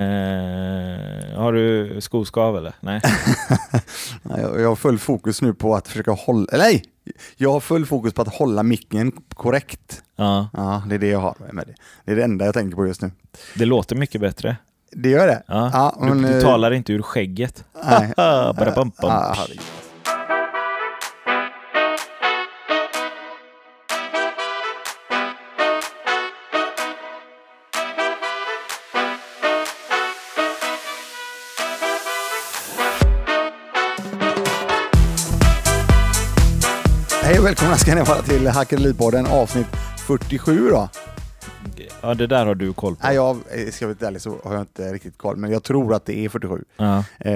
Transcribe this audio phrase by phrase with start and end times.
[0.00, 2.72] Eh, har du skoskav eller?
[2.80, 3.00] Nej.
[4.22, 6.84] Jag jag har full fokus nu på att försöka hålla, nej!
[7.36, 10.02] Jag har full fokus på att hålla micken korrekt.
[10.16, 11.74] Ja, Ja, det är det jag har med det.
[12.04, 13.10] Det är det enda jag tänker på just nu.
[13.54, 14.56] det låter mycket bättre.
[14.92, 15.42] Det gör det?
[15.46, 15.96] Ja.
[16.00, 17.64] men, du, du eh, talar inte ur skägget.
[17.84, 18.12] Nej.
[37.48, 39.66] välkomna ska ni vara till Hackeripodden avsnitt
[40.06, 40.88] 47 då.
[42.00, 43.06] Ja, det där har du koll på.
[43.06, 45.62] Nej, jag eh, ska vara lite ärlig så har jag inte riktigt koll, men jag
[45.62, 46.64] tror att det är 47.
[46.76, 47.04] Ja.
[47.18, 47.32] Eh,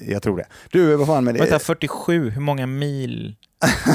[0.00, 0.46] jag tror det.
[0.70, 1.40] Du, vad fan med det?
[1.40, 3.36] Vänta, 47, hur många mil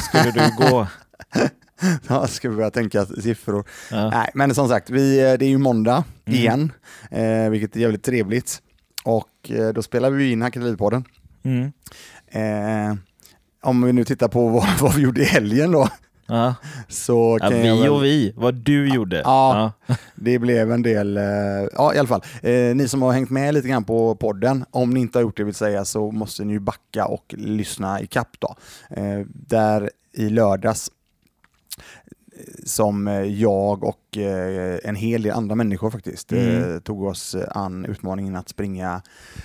[0.09, 0.87] skulle du gå?
[2.07, 3.65] Ja, ska vi börja tänka siffror.
[3.91, 4.09] Ja.
[4.09, 6.39] Nej, men som sagt, vi, eh, det är ju måndag Mm.
[6.39, 6.71] igen,
[7.11, 8.61] eh, vilket är jävligt trevligt.
[9.03, 11.05] Och eh, då spelar vi in Hackeripodden.
[11.43, 11.71] Mm.
[12.27, 12.95] Eh,
[13.63, 15.89] om vi nu tittar på vad, vad vi gjorde i helgen då,
[16.27, 16.55] Ja.
[16.87, 19.21] så Ja, vi väl, och vi, vad du gjorde.
[19.25, 19.71] Ja.
[20.15, 21.23] det blev en del, eh,
[21.75, 24.89] ja i alla fall, eh, ni som har hängt med lite grann på podden, om
[24.89, 28.07] ni inte har gjort det vill säga så måste ni ju backa och lyssna i
[28.07, 28.55] kapp då.
[28.89, 30.91] Eh, där i lördags
[32.37, 34.17] eh, som eh, jag och
[34.83, 36.81] en hel del andra människor faktiskt Mm.
[36.81, 39.01] tog oss an utmaningen att springa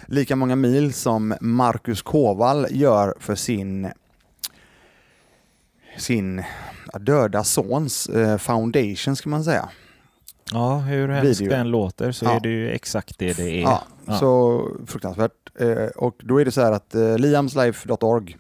[0.07, 3.89] lika många mil som Marcus Kåvall gör för sin
[5.99, 6.43] sin
[7.01, 9.69] döda sons eh, foundation ska man säga.
[10.53, 11.51] Ja, hur hemskt Video.
[11.51, 12.33] det än låter så Ja.
[12.37, 13.63] är det ju exakt det det är.
[13.63, 14.19] Ja, Ja.
[14.19, 15.33] så fruktansvärt.
[15.61, 18.37] Eh, och då är det så här att eh, liamslife.org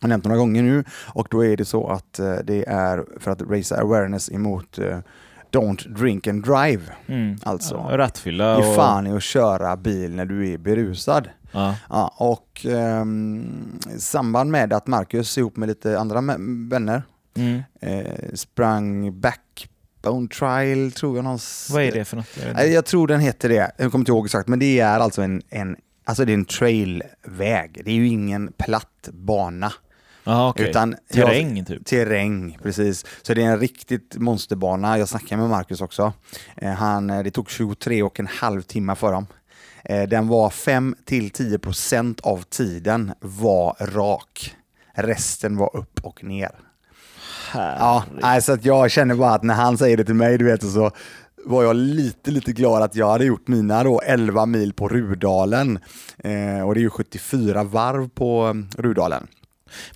[0.00, 0.84] har nämnt några gånger nu
[1.14, 4.78] och då är det så att det är för att raisa awareness emot
[5.52, 6.82] Don't drink and drive.
[7.06, 7.36] Mm.
[7.42, 11.28] Alltså, Rattfylla Ge fan i att köra bil när du är berusad.
[11.52, 11.74] Ja.
[11.88, 16.20] Ja, och ehm, i samband med att Marcus ihop med lite andra
[16.70, 17.02] vänner
[17.36, 17.62] Mm.
[17.80, 21.70] eh, sprang Backbone Trial, tror jag någonstans.
[21.74, 22.26] Vad är det för något?
[22.54, 25.22] Jag Jag tror den heter det, jag kommer inte ihåg exakt, men det är alltså
[25.22, 27.80] en, en, alltså det är en trailväg.
[27.84, 29.72] Det är ju ingen platt bana.
[30.24, 30.70] Jaha, okej.
[30.70, 31.86] Utan Terräng typ?
[31.86, 33.06] Terräng, precis.
[33.22, 34.98] Så det är en riktigt monsterbana.
[34.98, 36.12] Jag snackade med Marcus också.
[36.56, 39.26] Eh, han, eh, det tog 23 och en halv timme för dem.
[39.84, 44.54] Eh, den var 5 till 10 procent av tiden var rak.
[44.94, 46.50] Resten var upp och ner.
[47.54, 50.44] Ja, nej, så att jag känner bara att när han säger det till mig, du
[50.44, 50.90] vet, så
[51.44, 55.78] var jag lite, lite glad att jag hade gjort mina då 11 mil på Rudalen.
[56.18, 59.26] Eh, och det är ju 74 varv på eh, Rudalen.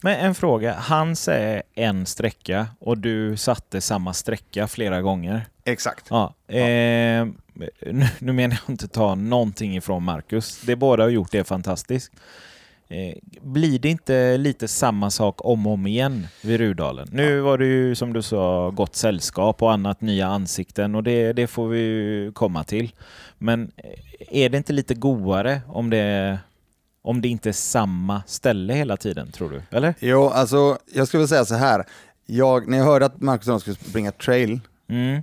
[0.03, 5.47] Men en fråga, han säger en sträcka och du satte samma sträcka flera gånger.
[5.65, 6.07] Exakt.
[6.11, 6.35] Ja.
[6.49, 7.27] Eh,
[7.93, 10.61] nu, nu menar jag inte ta någonting ifrån Marcus.
[10.61, 12.13] Det båda har gjort det är fantastiskt.
[12.89, 17.09] Eh, blir det inte lite samma sak om och om igen vid Rudalen?
[17.13, 21.33] Nu var det ju som du sa gott sällskap och annat nya ansikten och det,
[21.33, 22.93] det får vi komma till.
[23.39, 26.39] Men eh, är det inte lite godare om det,
[27.04, 29.62] om det inte är samma ställe hela tiden, tror du?
[29.76, 29.94] Eller?
[29.98, 31.84] Jo, alltså jag skulle säga så här.
[32.26, 35.22] Jag, när jag hörde att Marcus jag skulle springa trail Mm.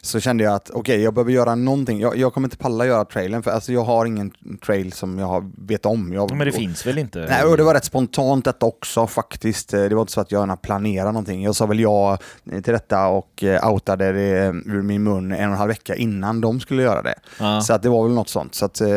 [0.00, 2.00] Så kände jag att okej, jag behöver göra någonting.
[2.00, 4.32] Jag, jag kommer inte palla göra trailen för alltså, jag har ingen
[4.66, 6.12] trail som jag vet om.
[6.12, 7.26] Jag, Men det finns väl inte?
[7.28, 9.74] Nej, och det var rätt spontant detta också faktiskt.
[9.74, 11.42] Eh, Det var inte så att jag gärna planerade någonting.
[11.42, 15.52] Jag sa väl ja till detta och eh, outade det ur min mun en och
[15.52, 17.14] en halv vecka innan de skulle göra det.
[17.40, 17.60] Ja.
[17.60, 18.54] Så att det var väl något sånt.
[18.54, 18.88] Så att, eh,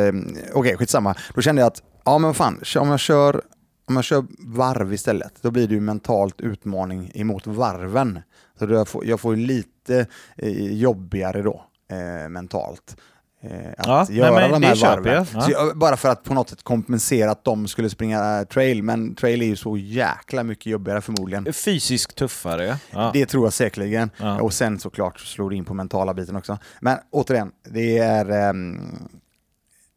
[0.53, 1.15] okej, skitsamma.
[1.35, 3.41] Då kände jag att, ja men fan, om jag kör
[3.89, 8.19] om jag kör varv istället, då blir det ju mentalt utmaning emot varven.
[8.59, 12.97] Så jag, får, jag får lite eh, jobbigare då, eh, mentalt.
[13.41, 15.25] Eh, att Ja, göra de här varven.
[15.33, 15.47] Ja.
[15.49, 15.77] Jag.
[15.77, 19.41] Bara för att på något sätt kompensera att de skulle springa eh, trail, men trail
[19.41, 21.53] är ju så jäkla mycket jobbigare förmodligen.
[21.53, 23.11] Fysiskt tuffare, ja.
[23.13, 24.09] Det tror jag säkerligen.
[24.17, 24.41] Ja.
[24.41, 26.57] Och sen såklart slår det in på mentala biten också.
[26.81, 29.09] Men återigen, det är, ehm,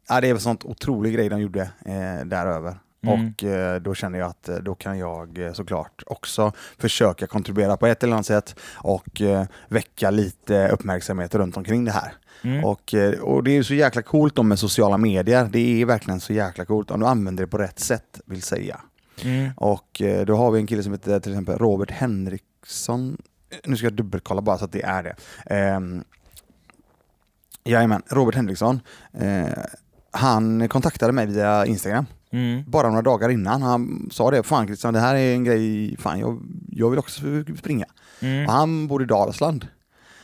[0.09, 2.77] ja, det är en sånt otrolig grej de gjorde eh, däröver.
[3.07, 3.27] Mm.
[3.27, 7.77] Och eh, då känner jag att eh, då kan jag eh, såklart också försöka kontribuera
[7.77, 12.13] på ett eller annat sätt och eh, väcka lite uppmärksamhet runt omkring det här.
[12.43, 12.65] Mm.
[12.65, 15.49] Och, eh, och det är ju så jäkla coolt med sociala medier.
[15.51, 18.81] Det är verkligen så jäkla coolt om du använder det på rätt sätt, vill säga.
[19.23, 19.51] Mm.
[19.57, 23.17] Och eh, då har vi en kille som heter till exempel Robert Henriksson.
[23.63, 25.75] Nu ska jag dubbelkolla bara så att det är det.
[25.75, 26.03] Um,
[27.63, 28.79] jajamän, Robert Henriksson.
[29.13, 29.45] Eh,
[30.11, 32.63] han kontaktade mig via Instagram Mm.
[32.67, 33.61] bara några dagar innan.
[33.61, 36.41] Han sa det, fan Christian det här är en grej, fan jag,
[36.71, 37.21] jag vill också
[37.59, 37.85] springa.
[38.19, 38.45] Mm.
[38.45, 39.67] Och han bor i Dalsland.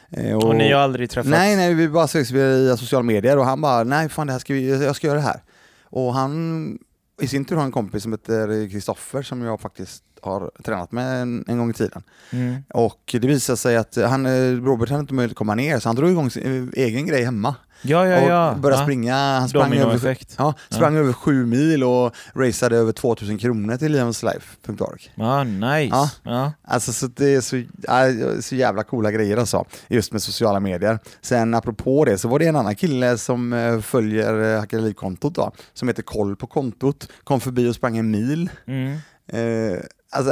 [0.10, 1.30] Eh, Och ni har aldrig träffats?
[1.30, 4.40] Nej, nej, vi bara ses via sociala medier och han bara, nej fan det här
[4.40, 5.42] ska vi, jag ska göra det här.
[5.84, 6.78] Och han
[7.22, 11.22] i sin tur har en kompis som heter Kristoffer som jag faktiskt har tränat med
[11.22, 12.04] en, en gång i tiden.
[12.32, 12.56] Mm.
[12.74, 15.90] Och det visade sig att han, eh, Robert hade inte möjlighet att komma ner så
[15.90, 17.56] han drog igång sin eh, egen grej hemma.
[17.82, 18.52] Ja, ja, ja.
[18.52, 18.86] Och började ja.
[18.86, 19.16] springa.
[19.16, 25.12] Han sprang, över, ja, sprang över sju mil och raceade över 2000 kronor till livenslife.org.
[25.16, 25.96] Ja, nice.
[25.96, 26.10] Ja.
[26.24, 26.52] Ja.
[26.64, 31.00] Alltså så det är så, ja, så jävla coola grejer alltså, just med sociala medier.
[31.22, 35.36] Sen apropå det så var det en annan kille som eh, följer eh, Hacka Liv-kontot
[35.36, 38.50] då, som heter Koll på kontot, kom förbi och sprang en mil.
[38.68, 38.98] Mm.
[39.28, 39.80] Eh,
[40.12, 40.32] alltså,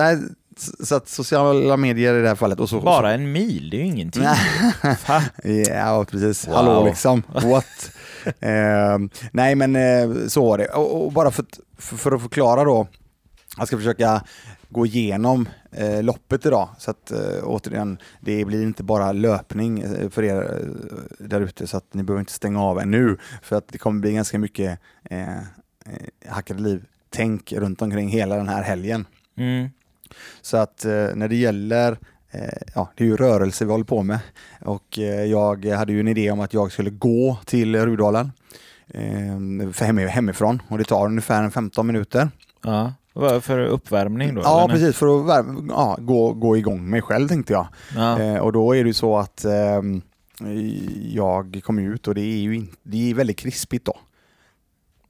[0.60, 2.60] så att sociala medier i det här fallet.
[2.60, 4.24] Och så, Bara en mil, det är ju ingenting.
[5.70, 6.48] Ja, precis.
[6.48, 6.56] Wow.
[6.56, 7.24] Hallå liksom.
[7.34, 7.92] What?
[8.40, 8.98] eh,
[9.32, 10.68] nej, men eh, så var det.
[10.68, 11.46] Och, och bara för,
[11.78, 12.88] för, för att förklara då.
[13.58, 14.24] Jag ska försöka
[14.70, 16.70] gå igenom eh, loppet idag.
[16.78, 21.68] Så att eh, återigen, det blir inte bara löpning eh, för er eh, där ute.
[21.68, 23.18] Så att ni behöver inte stänga av ännu.
[23.42, 24.80] För att det kommer bli ganska mycket
[25.10, 25.40] eh, eh,
[26.30, 29.06] hackade liv-tänk runt omkring hela den här helgen.
[29.38, 29.70] Mm.
[30.42, 31.92] Så att eh, när det gäller,
[32.32, 32.40] eh,
[32.76, 34.20] ja det är ju rörelse vi håller på med
[34.62, 38.32] och eh, jag hade ju en idé om att jag skulle gå till Rudalen
[39.74, 42.30] för hem, hemifrån och det tar ungefär en 15 minuter.
[42.64, 42.94] Ja.
[43.14, 44.42] Vad För uppvärmning då?
[44.42, 44.74] Ja eller?
[44.74, 47.68] precis, för att värma- ja, gå, gå igång mig själv tänkte jag.
[47.96, 48.20] Ja.
[48.22, 50.02] Eh, och då är det så att ehm,
[51.14, 53.98] jag kom ut och det är ju in, det är väldigt krispigt då.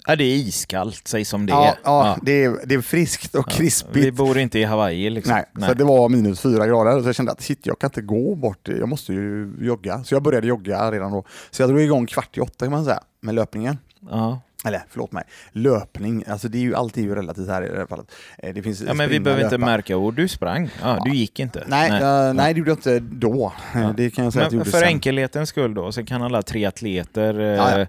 [0.07, 1.75] Ja, det är iskallt, säg som det Ja, är.
[1.83, 3.95] ja, Det, är, det är friskt och krispigt.
[3.95, 5.33] Vi bor inte i Hawaii liksom.
[5.53, 8.01] Nej, så det var minus fyra grader så jag kände att shit, jag kan inte
[8.01, 10.03] gå bort, jag måste ju jogga.
[10.03, 11.23] Så jag började jogga redan då.
[11.51, 13.77] Så jag drog igång kvart i åtta kan man säga, med löpningen.
[14.09, 14.41] Ja.
[14.65, 17.85] Eller förlåt mig, löpning, alltså det är ju alltid ju relativt här i det här
[17.85, 18.11] fallet.
[18.37, 19.65] Eh, Det finns ja, men vi behöver inte löpa.
[19.71, 20.15] märka ord.
[20.15, 20.69] Du sprang.
[20.81, 21.63] Ja, du gick inte.
[21.67, 22.01] Nej, nej.
[22.01, 22.33] Ja.
[22.33, 23.53] nej, det gjorde jag inte då.
[23.73, 23.93] Ja.
[23.97, 24.87] Det kan jag säga att jag Men gjorde för sen.
[24.87, 27.79] enkelhetens skull då, så kan alla triatleter Ja,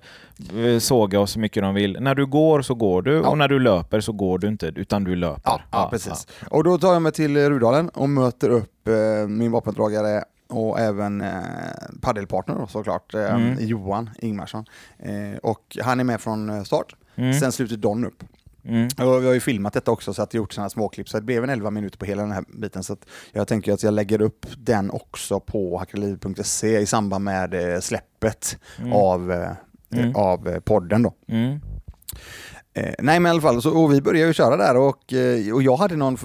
[0.61, 1.97] eh, såga oss så mycket de vill.
[2.01, 3.29] När du går så går du Ja.
[3.29, 5.41] och när du löper så går du inte, utan du löper.
[5.45, 6.27] Ja, ja, precis.
[6.51, 11.21] Och då tar jag mig till Rudalen och möter upp eh, min vapendragare och även
[11.21, 11.41] eh,
[12.01, 13.57] paddelpartner såklart, eh, Mm.
[13.61, 14.65] Johan Ingmarsson.
[14.99, 16.95] Eh, och han är med från eh, start.
[17.15, 17.35] Mm.
[17.35, 18.25] Sen sluter Don upp.
[18.65, 18.85] Mm.
[18.85, 21.23] Och vi har ju filmat detta också så att jag gjort sådana småklipp så det
[21.23, 22.83] blev en 11 minuter på hela den här biten.
[22.83, 22.97] Så
[23.33, 28.59] jag tänker att jag lägger upp den också på hackerliv.se i samband med eh, släppet
[28.79, 28.93] Mm.
[28.93, 29.51] av, eh,
[29.93, 30.17] Mm.
[30.17, 31.15] av podden då.
[32.79, 35.55] Eh, nej men i alla fall, så, och vi började ju köra där och, eh,
[35.55, 36.17] och jag hade någon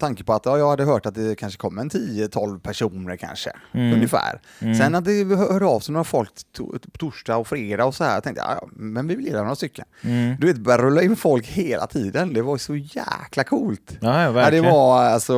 [0.00, 3.50] tanke på att ja, jag hade hört att det kanske kom en 10-12 personer kanske,
[3.72, 3.92] Mm.
[3.94, 4.40] ungefär.
[4.60, 4.74] Mm.
[4.74, 8.14] Sen att det hörde av sig några folk to, torsdag och fredag och så här,
[8.14, 9.84] jag tänkte ja, men vi vill gilla några stycken.
[10.02, 10.36] Mm.
[10.40, 13.98] Du vet, började rulla in folk hela tiden, det var så jäkla coolt.
[14.00, 15.36] Ja, ja, det, var, alltså,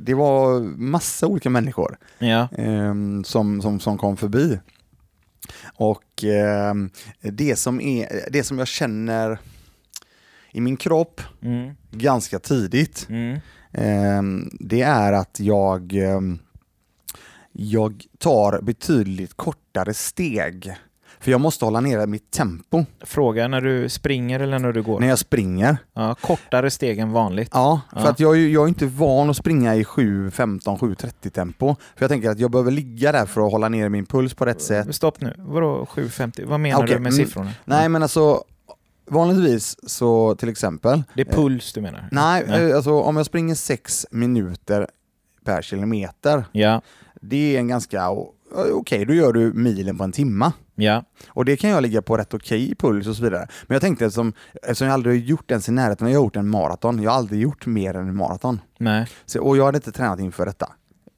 [0.00, 2.48] det var massa olika människor Ja.
[2.58, 4.58] ehm, som, som, som kom förbi.
[5.74, 6.90] Och ehm,
[7.20, 9.38] det, som är, det som jag känner
[10.52, 11.74] i min kropp Mm.
[11.90, 13.38] ganska tidigt, Mm.
[13.72, 16.38] ehm, det är att jag, ehm,
[17.52, 20.74] jag tar betydligt kortare steg.
[21.22, 25.00] För jag måste hålla nere mitt tempo Fråga när du springer eller när du går.
[25.00, 25.76] när jag springer.
[25.94, 27.50] Ja, kortare steg än vanligt.
[27.52, 28.08] Ja, för Ja.
[28.08, 31.76] att jag, jag är inte van att springa i 7.15, 7.30 tempo.
[31.96, 34.44] För jag tänker att jag behöver ligga där för att hålla ner min puls på
[34.44, 34.94] rätt sätt.
[34.94, 35.34] Stopp nu.
[35.38, 36.44] Vadå 7.50?
[36.46, 37.24] Vad menar Okej, du med mm.
[37.26, 37.50] siffrorna?
[37.64, 38.44] Nej men alltså,
[39.10, 42.08] vanligtvis så till exempel, Det är puls du menar?
[42.12, 42.70] nej, Nej.
[42.70, 44.86] eh, alltså om jag springer sex minuter
[45.44, 46.82] per kilometer, Ja,
[47.20, 48.34] det är en ganska, o-
[48.72, 50.52] okej då gör du milen på en timma.
[50.74, 51.04] ja.
[51.28, 53.46] Och det kan jag ligga på rätt okej puls och så vidare.
[53.66, 54.32] Men jag tänkte eftersom,
[54.62, 57.18] eftersom jag aldrig har gjort ens i närheten, jag har gjort en maraton, jag har
[57.18, 58.60] aldrig gjort mer än en maraton.
[58.78, 59.06] Nej.
[59.26, 60.72] Så, och jag hade inte tränat inför detta.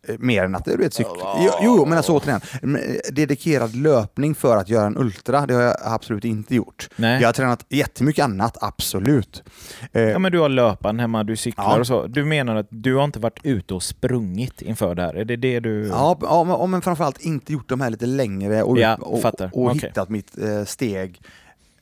[0.08, 1.36] Eh, Mer än att du vet, cykla.
[1.38, 5.62] Jo, jo, men alltså återigen, eh, dedikerad löpning för att göra en ultra, det har
[5.62, 6.88] jag absolut inte gjort.
[6.96, 7.20] Nej.
[7.20, 9.42] Jag har tränat jättemycket annat, absolut.
[9.92, 11.78] Eh, Ja men du har löpan hemma, du cyklar Ja.
[11.80, 12.06] och så.
[12.06, 15.14] Du menar att du har inte varit ute och sprungit inför det här?
[15.14, 15.86] Är det det du...
[15.86, 19.50] Ja, ja, men- men framförallt inte gjort de här lite längre och, Ja, och, fattar.
[19.52, 19.80] och Okej.
[19.88, 21.20] hittat mitt steg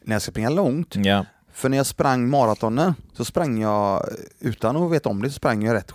[0.05, 0.95] när jag ska springa långt.
[0.97, 1.25] Ja.
[1.53, 4.09] För när jag sprang maratonen så sprang jag,
[4.41, 5.93] utan att veta om det, så sprang jag rätt,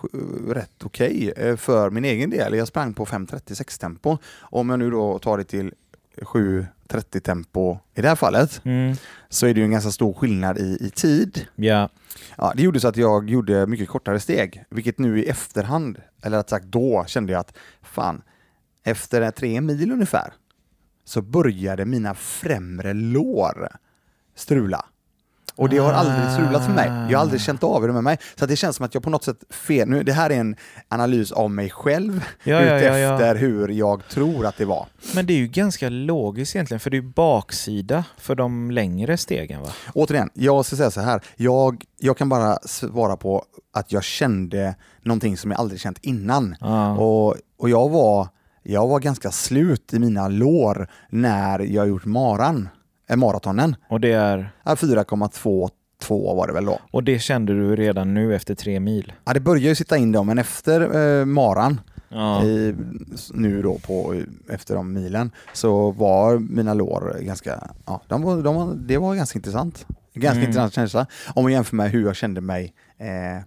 [0.49, 2.53] rätt okej eh, för min egen del.
[2.53, 4.17] Jag sprang på 5.36 tempo.
[4.39, 5.73] Om jag nu då tar det till
[6.21, 8.95] 7.30 tempo i det här fallet Mm.
[9.29, 11.47] så är det ju en ganska stor skillnad i, i tid.
[11.55, 11.89] Ja.
[12.37, 16.37] Ja, det gjorde så att jag gjorde mycket kortare steg, vilket nu i efterhand, eller
[16.37, 18.21] rätt sagt då, kände jag att fan,
[18.83, 20.33] efter tre mil ungefär
[21.05, 23.69] så började mina främre lår
[24.35, 24.85] strula.
[25.55, 26.87] Och det har aldrig strulat för mig.
[26.87, 27.43] Jag har aldrig Ah.
[27.43, 28.17] känt av det med mig.
[28.35, 29.89] Så det känns som att jag på något sätt fel.
[29.89, 30.55] Nu, det här är en
[30.89, 33.15] analys av mig själv Ja, ja, ja, ja.
[33.15, 34.85] utefter hur jag tror att det var.
[35.15, 39.17] Men det är ju ganska logiskt egentligen, för det är ju baksida för de längre
[39.17, 39.69] stegen va?
[39.93, 41.21] Återigen, jag ska säga så här.
[41.35, 43.43] Jag, jag kan bara svara på
[43.73, 46.55] att jag kände någonting som jag aldrig känt innan.
[46.59, 46.91] Ja.
[46.97, 48.27] Och, och jag, var,
[48.63, 52.69] jag var ganska slut i mina lår när jag gjort maran,
[53.15, 53.75] maratonen.
[53.89, 55.69] Och, det är, Ja, 4,22
[56.35, 56.79] var det väl då.
[56.91, 59.13] och det kände du redan nu efter tre mil?
[59.25, 60.81] Ja, det börjar ju sitta in då, men efter
[61.19, 62.43] eh, maran, Ja.
[62.43, 62.75] i,
[63.33, 68.73] nu då på, efter de milen, så var mina lår ganska, ja, de de var,
[68.75, 69.85] det var ganska intressant.
[70.13, 70.49] Ganska Mm.
[70.49, 71.05] intressant känsla.
[71.33, 73.43] Om man jämför med hur jag kände mig eh,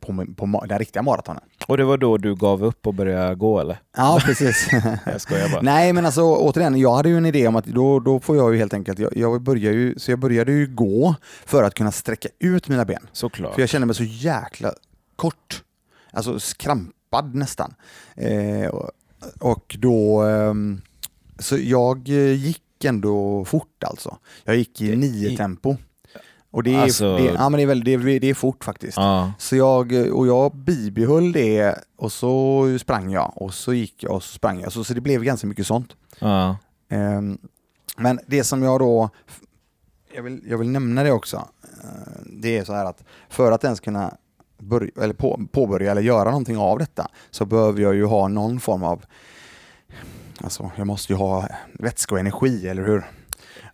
[0.00, 1.42] på, min- på ma- den riktiga maratonen.
[1.66, 3.80] Och det var då du gav upp och började gå eller?
[3.96, 4.68] Ja, precis.
[5.06, 5.62] Jag skojar bara.
[5.62, 8.52] Nej, men alltså återigen, jag hade ju en idé om att då, då får jag
[8.52, 11.14] ju helt enkelt, jag, jag börjar ju, så jag började ju gå
[11.46, 13.06] för att kunna sträcka ut mina ben.
[13.12, 13.54] Såklart.
[13.54, 14.72] För jag kände mig så jäkla
[15.16, 15.62] kort.
[16.10, 17.74] Alltså skrampad nästan.
[18.16, 18.90] Eh, och-
[19.40, 20.22] och då...
[20.22, 20.80] ehm,
[21.38, 24.16] så jag eh, gick ändå fort alltså.
[24.44, 25.76] Jag gick i nio tempo.
[26.52, 28.64] Och det är, Alltså- det, ja, men det, är väl, det, är, det är fort
[28.64, 28.96] faktiskt.
[28.96, 29.32] Ja.
[29.38, 34.22] Så jag, och jag bibehöll det och så sprang jag och så gick jag och
[34.22, 34.72] så sprang jag.
[34.72, 35.96] Så, så det blev ganska mycket sånt.
[36.18, 36.56] Ja.
[36.88, 37.38] Ehm,
[37.96, 39.10] Men det som jag då,
[40.14, 41.48] jag vill, jag vill nämna det också,
[41.84, 44.14] Eh, det är så här att för att ens kunna
[44.58, 48.60] börja, eller på, påbörja eller göra någonting av detta så behöver jag ju ha någon
[48.60, 49.04] form av,
[50.40, 53.04] alltså jag måste ju ha vätska och energi, eller hur?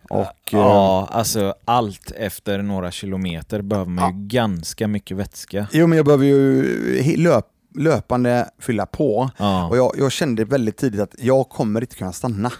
[0.09, 5.67] Och, eh, ja, alltså allt efter några kilometer behöver man ju ganska mycket vätska.
[5.71, 9.67] Jo men jag behöver ju löp, löpande fylla på Ja.
[9.67, 12.51] och jag, jag kände väldigt tidigt att jag kommer inte kunna stanna.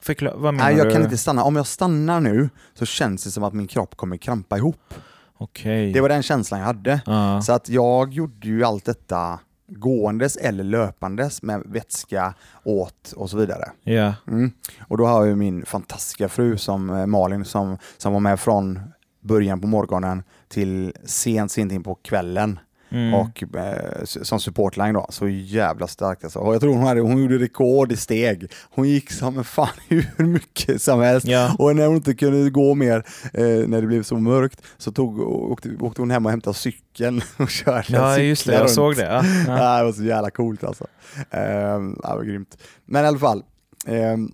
[0.00, 0.92] Förklar, vad menar Nej jag du?
[0.92, 1.44] kan inte stanna.
[1.44, 4.94] Om jag stannar nu så känns det som att min kropp kommer krampa ihop.
[5.38, 5.92] Okej.
[5.92, 7.00] Det var den känslan jag hade.
[7.06, 7.42] Ja.
[7.42, 9.38] Så att jag gjorde ju allt detta
[9.68, 13.70] gåendes eller löpandes med vätska åt och så vidare.
[13.82, 14.14] Ja.
[14.26, 14.50] Mm.
[14.88, 18.80] Och då har jag min fantastiska fru som eh, Malin som, som var med från
[19.20, 22.58] början på morgonen till sent, sent in på kvällen.
[22.96, 23.14] Mm.
[23.14, 26.38] Och eh, som supportline då, så jävla starkt alltså.
[26.38, 28.52] Och jag tror hon, hade, hon gjorde rekord i steg.
[28.70, 31.26] Hon gick som fan hur mycket som helst.
[31.26, 31.56] Ja.
[31.58, 32.96] Och när hon inte kunde gå mer,
[33.32, 37.22] eh, när det blev så mörkt, så tog, åkte, åkte hon hem och hämtade cykeln
[37.36, 38.52] och körde ja, just det.
[38.52, 38.70] Jag runt.
[38.70, 39.02] såg det.
[39.06, 39.22] Ja.
[39.46, 39.78] Ja.
[39.78, 40.86] Det var så jävla coolt alltså.
[41.30, 42.58] Ja, det var grymt.
[42.84, 43.42] Men i alla fall.
[43.86, 44.32] ehm,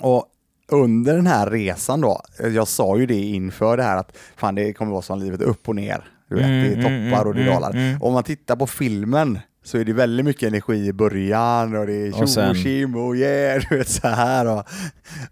[0.00, 0.26] och
[0.68, 4.54] under den här resan då, eh, jag sa ju det inför det här att fan
[4.54, 6.04] det kommer vara som livet upp och ner.
[6.28, 7.70] Du vet, Mm, det är mm, toppar och det är mm, dalar.
[7.70, 8.02] mm.
[8.02, 11.92] Om man tittar på filmen så är det väldigt mycket energi i början och det
[11.94, 14.46] är tjo och tjim och yeah, du vet så här.
[14.46, 14.64] Och,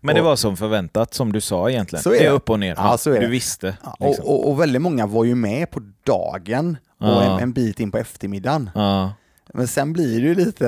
[0.01, 2.03] Men det och- var som förväntat, som du sa egentligen.
[2.03, 2.37] Så är det är det.
[2.37, 2.75] upp och ner.
[2.79, 3.27] Ja, så är Du det.
[3.27, 3.67] visste.
[4.01, 4.25] Liksom.
[4.25, 7.23] och, och, och väldigt många var ju med på dagen och Ja.
[7.37, 8.71] en, en bit in på eftermiddagen.
[8.75, 9.13] Ja.
[9.55, 10.65] Men sen blir det ju lite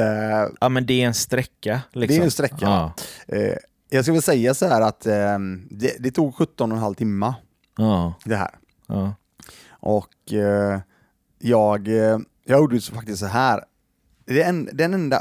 [0.60, 1.80] ja, men det är en sträcka.
[1.92, 2.16] Liksom.
[2.16, 2.56] Det är en sträcka.
[2.60, 2.92] Ja.
[3.28, 3.52] Eh,
[3.90, 5.38] jag ska väl säga så här att eh,
[5.70, 7.34] det, det tog 17 och en halv timme
[7.78, 8.14] Ja.
[8.24, 8.50] det här.
[8.88, 9.14] Ja.
[9.86, 10.80] Och eh,
[11.38, 13.64] jag, eh, jag gjorde så faktiskt så här.
[14.24, 15.20] Det, en, den enda,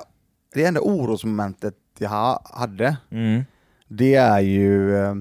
[0.54, 3.44] det enda orosmomentet jag ha, hade, Mm.
[3.88, 4.98] det är ju...
[4.98, 5.16] Eh,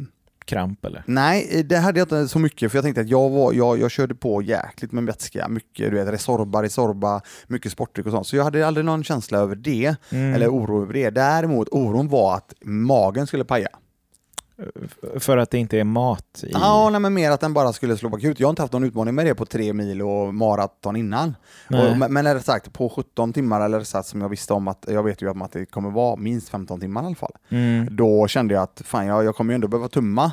[0.44, 1.02] Kramp eller?
[1.06, 3.90] nej, det hade jag inte så mycket för jag tänkte att jag, var, jag, jag
[3.90, 5.48] körde på jäkligt med vätska.
[5.48, 8.26] Mycket du vet, Resorba, Resorba, mycket sportdryck och sånt.
[8.26, 10.34] Så jag hade aldrig någon känsla över det, Mm.
[10.34, 11.10] eller oro över det.
[11.10, 13.68] Däremot oron var att magen skulle paja.
[15.18, 16.50] För att det inte är mat i...
[16.52, 18.40] Ja, nej, men mer att den bara skulle slå bakut.
[18.40, 21.37] Jag har inte haft någon utmaning med det på tre mil och maraton innan.
[21.68, 25.02] Och, men det sagt, på 17 timmar, eller sagt som jag visste om att, jag
[25.02, 27.32] vet ju att det kommer vara minst 15 timmar i alla fall.
[27.49, 27.96] Mm.
[27.96, 30.32] Då kände jag att fan, jag, jag kommer ju ändå behöva tumma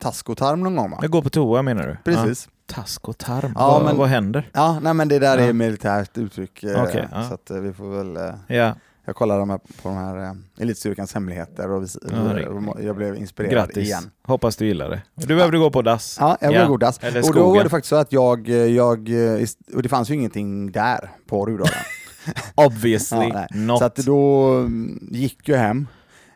[0.00, 0.98] task och tarm någon gång va?
[1.02, 2.12] Jag går på toa menar du?
[2.12, 2.48] Precis.
[2.66, 2.74] Ja.
[2.74, 3.52] Task och tarm?
[3.58, 4.48] Ja, vad, men- vad händer?
[4.52, 5.44] Ja, nej men det där Ja.
[5.44, 6.62] är militärt uttryck.
[6.62, 6.70] eh,
[7.12, 7.28] ja.
[7.28, 10.16] Så att eh, vi får väl, eh, Ja, jag kollar de här, på de här
[10.24, 13.76] eh, Elitstyrkans hemligheter och Ja, jag blev inspirerad grattis.
[13.76, 14.10] igen.
[14.22, 15.02] Hoppas du gillar det.
[15.14, 16.16] Du behövde gå på dass.
[16.20, 16.98] Ja, jag blev godas.
[17.02, 20.14] Eller Och då var det faktiskt så att jag, jag, eh, och det fanns ju
[20.14, 21.74] ingenting där på Rudalen.
[22.54, 23.78] Obviously Ja, not.
[23.78, 25.86] Så att då mm, gick jag hem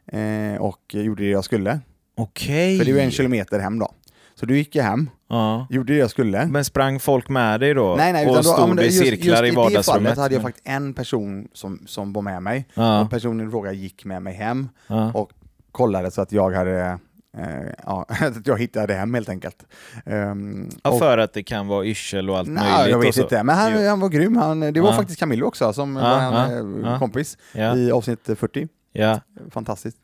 [0.06, 1.80] eh, och gjorde det jag skulle.
[2.16, 2.78] Okej.
[2.78, 3.92] För det var en kilometer hem då.
[4.40, 5.66] Så då gick jag hem, Ja.
[5.70, 6.46] gjorde det jag skulle.
[6.46, 7.94] Men sprang folk med dig då?
[7.98, 9.72] nej, nej, och utan då, ja, stod i just, cirklar just i i det fallet
[9.72, 10.18] vardagsrummet?
[10.18, 12.68] hade jag faktiskt en person som, som var med mig.
[12.74, 13.00] Ja.
[13.00, 14.68] Och personen i fråga gick med mig hem
[15.14, 15.30] och
[15.72, 16.98] kollade så att jag hade
[17.38, 19.64] eh, ja, att jag hittade hem helt enkelt.
[20.04, 22.90] Um, Ja, för att det kan vara yrsel och allt Nej, möjligt.
[22.90, 23.88] jag och vet inte, men han, Jo.
[23.88, 24.36] han var grym.
[24.36, 24.96] Han, det var Ja.
[24.96, 27.38] faktiskt Camillo också som Ja, var en eh, kompis
[27.76, 28.68] i avsnitt 40.
[28.92, 29.20] ja.
[29.50, 29.96] Fantastiskt.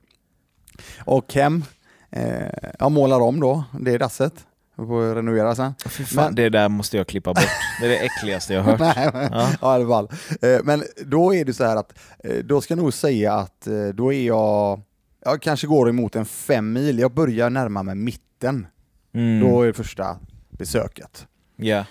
[1.04, 1.64] Och hem,
[2.12, 2.46] eh,
[2.78, 4.34] jag målar om då, det dasset.
[4.76, 5.74] Vi får renovera sen.
[5.88, 7.44] Fan, Men- det där måste jag klippa bort.
[7.80, 8.80] Det är det äckligaste jag har hört.
[8.96, 9.48] Nej, men, Ja.
[9.60, 9.78] ja.
[9.78, 10.08] i alla fall.
[10.42, 13.66] Eh, Men då är det så här att, eh, då ska jag nog säga att
[13.66, 14.80] eh, då är jag,
[15.24, 16.98] jag kanske går emot en fem mil.
[16.98, 18.66] Jag börjar närma mig mitten.
[19.14, 19.40] Mm.
[19.50, 20.16] Då är det första
[20.50, 21.26] besöket.
[21.56, 21.84] Ja.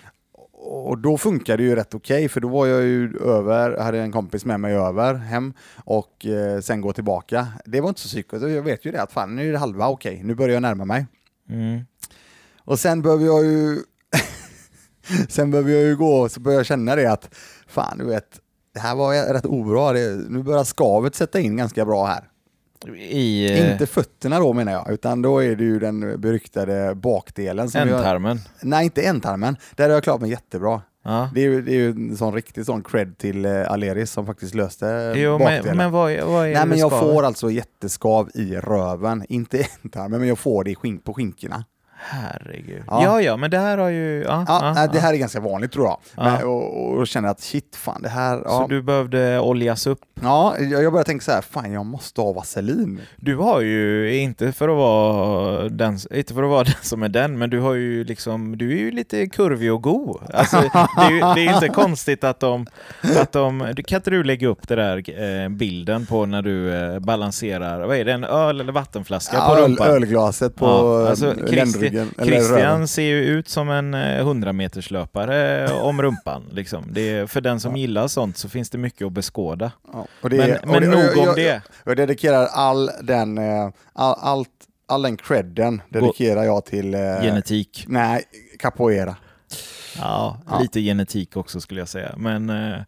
[0.64, 4.12] Och då funkar det ju rätt okej, för då var jag ju över, hade en
[4.12, 5.54] kompis med mig över hem
[5.84, 7.46] och eh, sen gå tillbaka.
[7.64, 9.88] Det var inte så psykiskt, jag vet ju det att fan nu är det halva
[9.88, 11.06] okej, nu börjar jag närma mig.
[11.48, 11.80] Mm.
[12.64, 13.78] Och sen behöver jag ju
[15.28, 17.34] sen behöver jag ju gå så börjar jag känna det att
[17.66, 18.40] fan du vet,
[18.74, 22.28] det här var rätt obra, det, nu börjar skavet sätta in ganska bra här.
[22.98, 27.70] I eh, Inte fötterna då menar jag, utan då är det ju den beryktade bakdelen.
[27.70, 28.38] Som ändtarmen.
[28.62, 30.82] nej, inte ändtarmen, där har jag klarat mig jättebra.
[31.04, 31.30] Ja.
[31.34, 34.26] Det är ju, det är ju en sån riktig sån cred till eh, Aleris som
[34.26, 35.64] faktiskt löste Jo, bakdelen.
[35.66, 39.58] men, men vad, vad är Nej men jag ska- får alltså jätteskav i röven, inte
[39.82, 40.74] ändtarmen, men jag får det
[41.04, 41.64] på skinkorna.
[42.04, 42.82] Herregud.
[42.86, 43.02] Ja.
[43.02, 43.20] Ja.
[43.20, 44.22] ja, men det här har ju...
[44.22, 45.98] Ja, Ja, ja, det här är ganska vanligt tror jag.
[46.16, 46.22] Ja.
[46.24, 48.42] Men, och, och, känner att shit, fan det här...
[48.46, 49.98] Så du behövde oljas upp.
[50.22, 53.00] ja jag, jag börjar tänka så här, fan jag måste ha vaselin.
[53.16, 57.08] Du har ju, inte för att vara den, inte för att vara den som är
[57.08, 60.20] den, men du har ju liksom, du är ju lite kurvig och god.
[60.34, 60.56] Alltså,
[60.96, 62.66] det, är ju, det är inte konstigt att de,
[63.20, 66.98] att de, kan inte du lägga upp det där eh, bilden på när du eh,
[66.98, 69.86] balanserar, vad är det, en öl eller vattenflaska på Ja, öl, rumpan?
[69.86, 72.26] ölglaset på Ja, alltså, eh, Christi, röven.
[72.26, 76.44] Christian ser ju ut som en eh, 100 meterslöpare om rumpan.
[76.52, 76.84] Liksom.
[76.90, 79.72] Det är, för den som gillar sånt så finns det mycket att beskåda.
[79.92, 81.62] Ja, Men, är- men det- nog jag- om jag, det.
[81.84, 84.48] Jag dedikerar all den, eh, all, allt,
[84.88, 86.94] all den credden dedikerar jag till...
[86.94, 87.84] eh, Genetik.
[87.88, 88.22] Nej,
[88.58, 89.16] capoeira.
[89.98, 90.58] Ja, Ja.
[90.60, 92.14] lite genetik också skulle jag säga.
[92.16, 92.78] Men eh,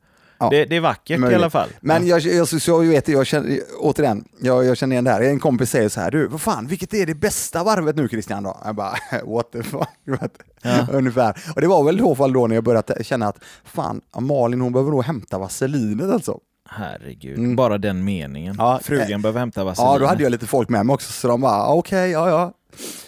[0.45, 0.51] Ja.
[0.59, 1.37] det, det är vackert i Möjligt.
[1.39, 1.69] alla fall.
[1.81, 5.21] Men jag, jag, så, jag vet, jag känner, återigen, jag, jag känner igen det här.
[5.21, 8.43] En kompis säger så här, du, vad fan, vilket är det bästa varvet nu Christian
[8.43, 8.59] då?
[8.65, 8.95] Jag bara,
[9.27, 9.89] what the fuck?
[10.67, 10.87] Ja.
[10.93, 11.37] Ungefär.
[11.55, 14.61] Och det var väl i så fall då när jag började känna att, fan, Malin
[14.61, 16.39] hon behöver nog hämta vaselinet alltså.
[16.69, 17.57] Herregud, Mm.
[17.57, 18.55] bara den meningen.
[18.59, 19.91] Ja, Frugan eh, behöver hämta vaselin.
[19.93, 22.53] Ja, då hade jag lite folk med mig också, så de bara, okej, ja, ja.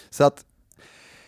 [0.09, 0.35] Så att,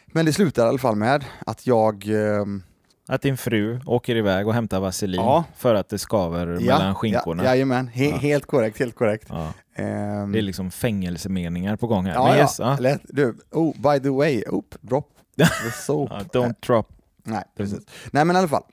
[0.08, 2.64] men det slutar i alla fall med att jag, ehm,
[3.12, 5.44] Att din fru åker iväg och hämtar vaselin Ja.
[5.58, 7.44] för att det skaver mellan skinkorna.
[7.44, 8.16] Ja, jajamän, He, Ja.
[8.18, 9.28] helt korrekt, helt korrekt.
[9.30, 12.14] Ja, Ehm, det är liksom fängelsemeningar på gång här.
[12.14, 12.78] ja, ja, yes, ja.
[12.80, 13.02] lätt.
[13.04, 16.10] Du, oh, by the way, oh, drop the soap.
[16.12, 16.88] Ja, don't drop.
[17.24, 17.80] Nej, precis.
[18.12, 18.64] Nej, men i alla fall.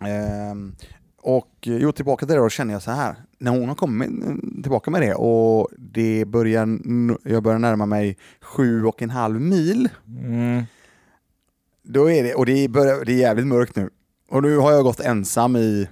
[0.00, 0.74] Ehm,
[1.22, 3.16] och eh, jo, tillbaka till det då känner jag så här.
[3.38, 6.78] När hon har kommit mm, tillbaka med det och det börjar,
[7.24, 9.88] jag börjar närma mig sju och en halv mil.
[10.08, 10.62] Mm.
[11.84, 13.90] Då är det, och det är, börjar, det är jävligt mörkt nu.
[14.30, 15.88] Och nu har jag gått ensam i...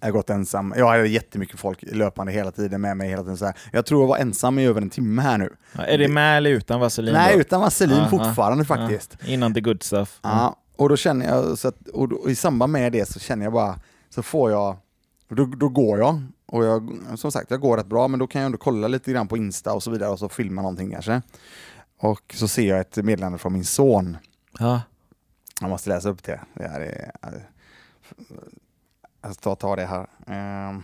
[0.00, 0.74] Jag har gått ensam.
[0.76, 3.08] Jag hade jättemycket folk löpande hela tiden med mig.
[3.08, 3.54] hela tiden så här.
[3.72, 5.52] Jag tror jag var ensam i över en timme här nu.
[5.72, 7.14] Ja, är det med eller utan vaselin?
[7.14, 7.40] Nej, då?
[7.40, 9.16] utan vaselin Ja, fortfarande faktiskt.
[9.20, 10.18] Ja, innan the good stuff.
[10.22, 13.20] Ja, och då känner jag, så att, och, då, och i samband med det så
[13.20, 13.78] känner jag bara,
[14.10, 14.76] så får jag,
[15.28, 16.22] då, då går jag.
[16.46, 19.12] Och jag, som sagt, jag går rätt bra, men då kan jag ändå kolla lite
[19.12, 21.22] grann på Insta och så vidare och så filma någonting kanske.
[21.98, 24.16] Och så ser jag ett meddelande från min son.
[24.58, 24.82] Ja.
[25.60, 26.40] Jag måste läsa upp det.
[26.54, 27.10] det här är,
[29.22, 30.06] jag ska ta, det här.
[30.26, 30.82] Ehm,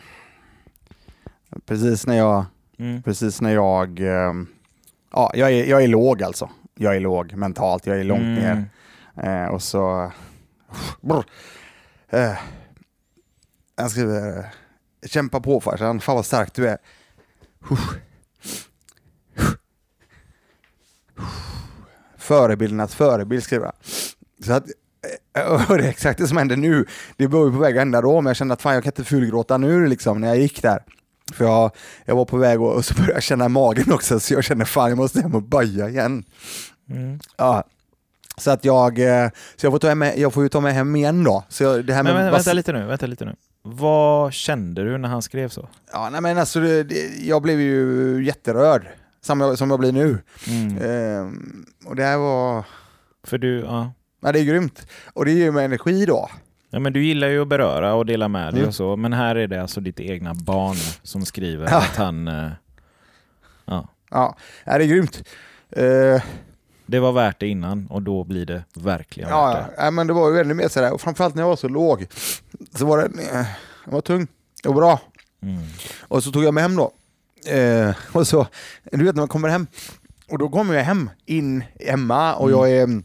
[1.67, 2.45] precis när jag,
[2.79, 3.03] Mm.
[3.03, 4.47] precis när jag, ehm,
[5.13, 6.51] ja, jag är, jag är låg alltså.
[6.75, 8.35] Jag är låg mentalt, jag är långt Mm.
[8.35, 8.65] ner.
[9.45, 10.13] Eh, och så...
[11.01, 11.25] Brr.
[12.09, 12.39] Eh,
[13.77, 14.39] jag skriver...
[14.39, 14.45] eh,
[15.07, 16.79] Kämpa på farsan, fan vad stark du är.
[22.31, 23.75] Förebildernas förebild skriver jag.
[24.47, 24.65] Så att,
[25.69, 26.85] och det är exakt det som händer nu.
[27.17, 28.91] Det var ju på väg att hända då, men jag kände att fan jag kan
[28.91, 30.79] inte fulgråta nu liksom när jag gick där.
[31.33, 31.71] För jag,
[32.05, 34.65] jag var på väg och, och så började jag känna magen också, så jag kände
[34.65, 36.25] fan jag måste hem och baja igen.
[36.91, 37.19] Mm.
[37.37, 37.65] Ja.
[38.37, 40.97] Så att jag, eh, så jag får, ta med, jag får ju ta mig hem
[40.97, 41.45] igen då.
[41.49, 43.35] Så jag, det här med Men vänta, vas- vänta lite nu, vänta lite nu.
[43.63, 45.69] Vad kände du när han skrev så?
[45.93, 48.87] Ja, nej, men alltså, det, jag blev ju jätterörd,
[49.21, 50.19] som jag, som jag blir nu.
[50.49, 50.79] Mm.
[50.83, 52.65] Ehm, och det här var,
[53.25, 53.93] För du, ja.
[54.21, 54.87] ja, det är grymt.
[55.15, 56.31] Och det ger mig energi då.
[56.71, 58.69] Ja, men du gillar ju att beröra och dela med dig Mm.
[58.69, 61.77] och så, men här är det alltså ditt egna barn som skriver Ja.
[61.79, 62.29] att han...
[62.29, 62.51] eh,
[63.65, 65.23] Ja, Ja, det är grymt.
[65.71, 66.23] Eh,
[66.87, 69.85] det var värt det innan och då blir det verkligen ja, värt det.
[69.85, 72.07] ja, men det var ju ännu mer sådär, och framförallt när jag var så låg,
[72.75, 73.47] så var det, eh,
[73.85, 74.27] den var tung
[74.67, 75.01] och bra.
[75.43, 75.63] Mm.
[76.01, 76.93] Och så tog jag mig hem då.
[77.47, 78.47] Eh, och så,
[78.93, 79.67] du vet när man kommer hem,
[80.29, 83.03] och då kommer jag hem, in hemma och jag är,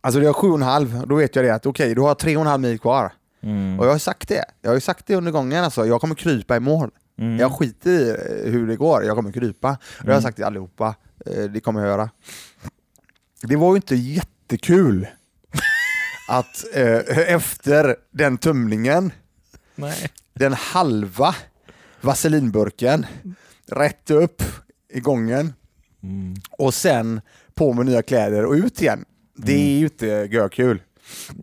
[0.00, 2.14] alltså det är sju och en halv, då vet jag det att okej, du har
[2.14, 3.12] tre och en halv mil kvar.
[3.42, 3.80] Mm.
[3.80, 6.56] Och jag har sagt det, jag har sagt det under gången alltså, jag kommer krypa
[6.56, 6.90] i mål.
[7.18, 7.38] Mm.
[7.38, 9.70] Jag skiter i eh, hur det går, jag kommer krypa.
[9.70, 10.94] Och det har jag sagt till allihopa,
[11.26, 12.10] eh, det kommer jag göra.
[13.42, 15.06] det var ju inte jättekul
[16.28, 19.12] att eh, efter den tömningen,
[19.74, 20.10] Nej.
[20.34, 21.34] den halva
[22.00, 23.06] vaselinburken,
[23.74, 24.42] rätt upp
[24.92, 25.52] i gången
[26.02, 26.34] Mm.
[26.58, 27.20] och sen
[27.54, 29.04] på med nya kläder och ut igen.
[29.36, 30.82] Det är ju inte görkul.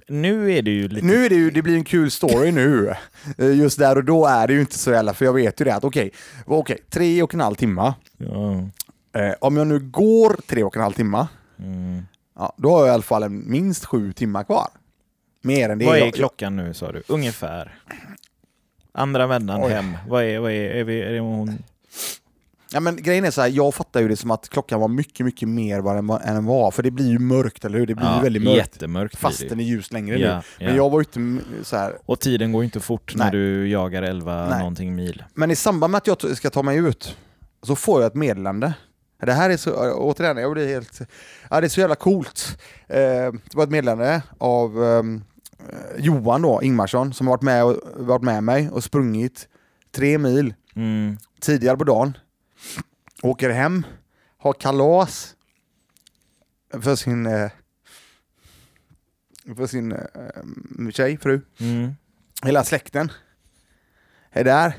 [0.07, 1.05] Nu är det ju lite...
[1.05, 2.93] Nu är det ju, det blir en kul story nu.
[3.37, 5.65] Eh, Just där och då är det ju inte så jävla, för jag vet ju
[5.65, 6.11] det att okej,
[6.45, 7.93] okej, tre och en halv timma.
[8.17, 8.53] Ja.
[9.21, 11.27] Eh, om jag nu går tre och en halv timma,
[11.59, 12.01] Mm.
[12.35, 14.67] ja, då har jag i alla fall minst sju timmar kvar.
[15.41, 15.85] Mer än det.
[15.85, 17.03] Vad är Jag- klockan nu sa du?
[17.07, 17.79] Ungefär?
[18.91, 19.71] Andra vändan Oj.
[19.71, 19.97] hem.
[20.07, 21.57] Vad är, vad är, är, vi, är det hon?
[22.73, 25.25] Ja, men grejen är så här, jag fattar ju det som att klockan var mycket,
[25.25, 26.71] mycket mer vad den, var- än den var.
[26.71, 27.85] För det blir ju mörkt, eller hur?
[27.87, 28.57] Det blir ju väldigt mörkt.
[28.57, 30.23] Jättemörkt Fast den är ljus längre nu.
[30.23, 30.75] Ja, Men ja.
[30.75, 31.97] jag var mm, så här.
[32.05, 33.25] Och tiden går ju inte fort Nej.
[33.25, 34.59] när du jagar 11 Nej.
[34.59, 35.23] någonting mil.
[35.33, 37.17] Men i samband med att jag ska ta mig ut
[37.63, 38.73] så får jag ett meddelande.
[39.25, 41.01] Det här är så, återigen, jag blir helt...
[41.49, 42.57] Ja, det är så jävla coolt.
[42.87, 45.23] Eh, det var ett meddelande av ehm,
[45.69, 49.47] eh, Johan då, Ingmarsson, som har varit med, och, varit med mig och sprungit
[49.95, 51.17] tre mil Mm.
[51.41, 52.17] tidigare på dagen.
[53.21, 53.85] Åker hem,
[54.37, 55.35] har kalas
[56.81, 57.51] för sin, eh,
[59.55, 61.41] för sin eh, tjej, fru.
[61.59, 61.91] Mm.
[62.43, 63.11] Hela släkten
[64.31, 64.73] är där.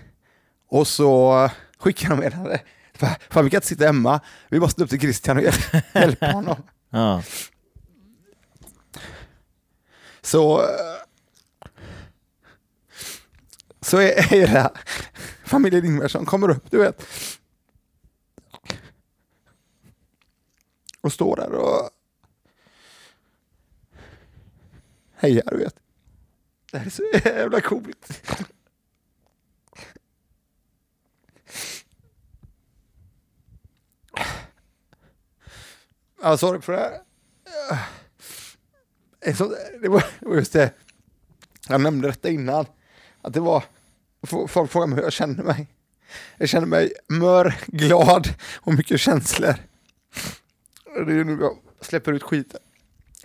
[0.68, 2.62] Och så skickar de meddelande.
[3.30, 6.62] Fan, vi kan inte sitta hemma, vi måste upp till Christian och hjäl- hjälpa honom.
[6.94, 7.22] Ja.
[10.22, 10.62] Så,
[13.80, 14.70] så är, är det
[15.44, 17.06] familjen Ingvarsson kommer upp, du vet.
[21.02, 21.90] Och står där och
[25.14, 25.74] hejar, du vet.
[26.70, 28.22] Det här är så jävla coolt.
[36.22, 37.00] Ja, sorry för det här.
[39.80, 40.04] Det, var,
[40.36, 40.74] just det,
[41.68, 42.66] jag nämnde detta innan,
[43.22, 43.64] att det var,
[44.48, 45.66] folk frågar mig hur jag känner mig.
[46.36, 49.54] Jag känner mig mör, glad och mycket känslor.
[50.94, 52.60] Det är nu jag släpper ut skiten.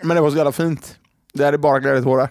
[0.02, 1.00] Men det var så jävla fint.
[1.34, 2.30] Det här är bara glädjetårar.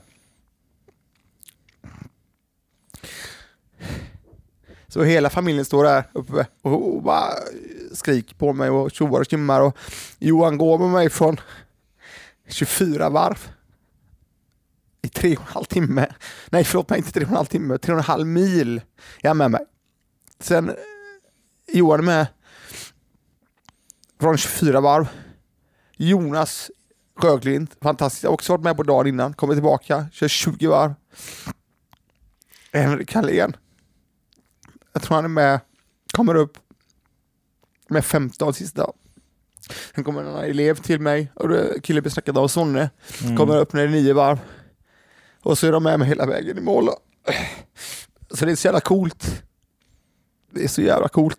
[4.88, 7.31] Så hela familjen står där uppe och, bara
[7.92, 9.77] skriker på mig och tjoar och tjimmar och
[10.18, 11.40] Johan går med mig från
[12.49, 13.49] 24 varv
[15.03, 16.12] i tre och en halv timme.
[16.51, 18.81] Nej, förlåt mig, inte tre och en halv timme, tre och en halv mil
[19.22, 19.64] är han med mig.
[20.40, 20.72] Sen
[21.72, 22.27] Johan är med
[24.20, 25.09] från 24 varv.
[25.96, 26.70] Jonas
[27.16, 30.94] Sjöklint, fantastiskt, har också varit med på dagen innan, kommer tillbaka, kör 20 varv.
[32.72, 33.56] Henrik Carlén,
[34.92, 35.61] jag tror han är med,
[36.12, 36.59] kommer upp
[37.88, 38.90] med 15 sista.
[39.94, 41.50] Sen kommer en elev till mig, och
[41.82, 42.90] killen vi snackade om, Sonne,
[43.24, 43.37] Mm.
[43.37, 44.38] kommer upp när det är nio varv.
[45.42, 46.88] Och så är de med mig hela vägen i mål.
[48.30, 49.44] Så det är så jävla coolt.
[50.50, 51.38] Det är så jävla coolt.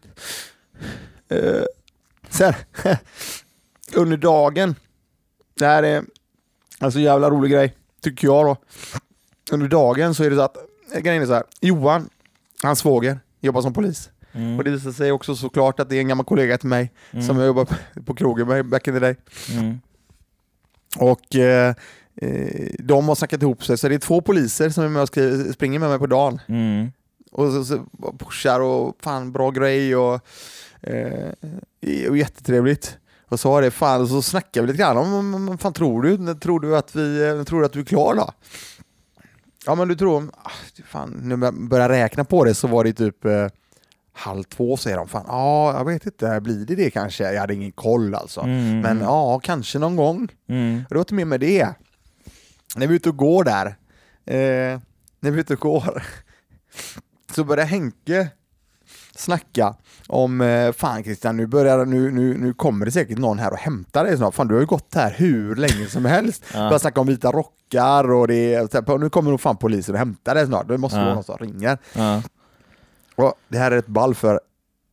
[1.30, 1.64] Eh,
[2.30, 2.54] sen,
[3.96, 4.76] under dagen,
[5.54, 6.04] det här är
[6.80, 8.58] en så jävla rolig grej, tycker jag då.
[9.52, 10.58] Under dagen så är det så att,
[11.02, 12.10] grejen är så här, Johan,
[12.64, 14.10] hans svåger, jobbar som polis.
[14.32, 14.58] Mm.
[14.58, 17.26] Och det visar sig också såklart att det är en gammal kollega till mig Mm.
[17.26, 17.68] som jag jobbar
[18.06, 19.16] på krogen med back in the day.
[19.58, 19.80] Mm.
[20.98, 21.76] Och eh,
[22.22, 25.08] eh, de har snackat ihop sig, så det är två poliser som är med och
[25.08, 26.42] skriver, springer med mig på dagen.
[26.48, 26.92] Mm.
[27.32, 27.86] Och så, så
[28.20, 30.22] pushar och fan bra grej och,
[30.82, 31.32] eh,
[32.10, 32.98] och jättetrevligt.
[33.30, 36.36] Och så har det fan, och så snackar vi lite grann om, fan tror du?
[36.36, 38.32] Tror du att vi, tror du att du är klar då?
[39.66, 40.52] Ja men du tror, ah,
[40.86, 43.48] fan, jag börjar räkna på det så var det typ eh,
[44.14, 45.08] halv två säger de.
[45.08, 47.34] Fan, ja jag vet inte, blir det det kanske?
[47.34, 48.42] Jag hade ingen koll alltså.
[48.42, 48.80] Mm.
[48.80, 50.28] Men ja, kanske någon gång.
[50.50, 50.78] Mm.
[50.78, 51.68] Och det var inte mer med det.
[52.76, 53.66] När vi är ute och går där,
[54.26, 54.80] eh,
[55.20, 56.04] när vi är ute och går,
[57.36, 58.30] så börjar Henke
[59.18, 59.76] snacka
[60.08, 63.58] om, eh, fan Christian, nu, börjar, nu, nu, nu kommer det säkert någon här och
[63.58, 64.36] hämtar dig snart.
[64.36, 66.44] Fan, du har ju gått här hur länge som helst.
[66.54, 66.60] Ja.
[66.60, 70.36] Börjar snacka om vita rockar och det här, nu kommer nog fan polisen och hämtar
[70.36, 70.68] dig snart.
[70.68, 71.04] Det måste Ja.
[71.04, 71.78] vara någon som ringer.
[71.94, 72.22] Ja.
[73.16, 74.40] Och det här är ett ball för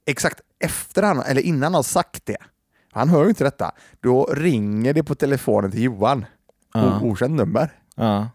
[0.07, 2.37] exakt efter han, eller innan han har sagt det,
[2.93, 6.25] han hör ju inte detta, då ringer det på telefonen till Johan.
[6.75, 7.01] Ja.
[7.03, 7.71] Okänt nummer.
[7.95, 8.29] Ja.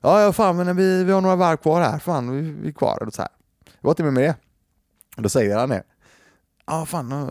[0.00, 3.02] Ja, fan men vi, vi har några varv kvar här, fan vi, vi är kvar.
[3.06, 3.28] Och så här.
[3.64, 4.34] Det var inte med med det.
[5.18, 5.82] Och då säger han det.
[6.66, 7.28] Ja fan, eh,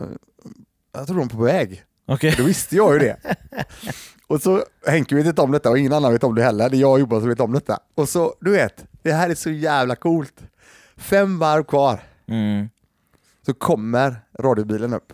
[0.92, 1.84] jag tror de är på väg.
[2.06, 2.34] Okej.
[2.38, 3.16] Då visste jag ju det.
[4.26, 6.70] och så, Henke vet inte om detta och ingen annan vet om det heller.
[6.70, 7.78] Det är jag och Johan som vet om detta.
[7.94, 10.42] Och så, du vet, det här är så jävla coolt.
[10.96, 12.68] Fem varv kvar, Mm.
[13.46, 15.12] så kommer radiobilen upp.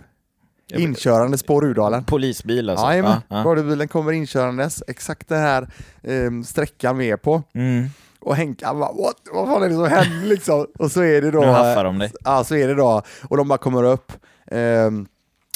[0.75, 2.05] Inkörandes på Rudalen.
[2.05, 2.87] Polisbil alltså?
[2.87, 3.45] Jajamän, Ja, ja.
[3.51, 5.69] radiobilen kommer inkörandes, exakt den här
[6.03, 7.43] eh, sträckan vi är på.
[7.55, 7.87] Mm.
[8.25, 9.17] Och Henke han bara What?
[9.33, 10.67] vad fan är det som händer liksom?
[10.79, 11.41] Och så är det då...
[11.41, 12.13] Nu haffar de dig.
[12.25, 13.03] Ja, så är det då.
[13.29, 14.13] Och de bara kommer upp.
[14.47, 15.07] Ehm,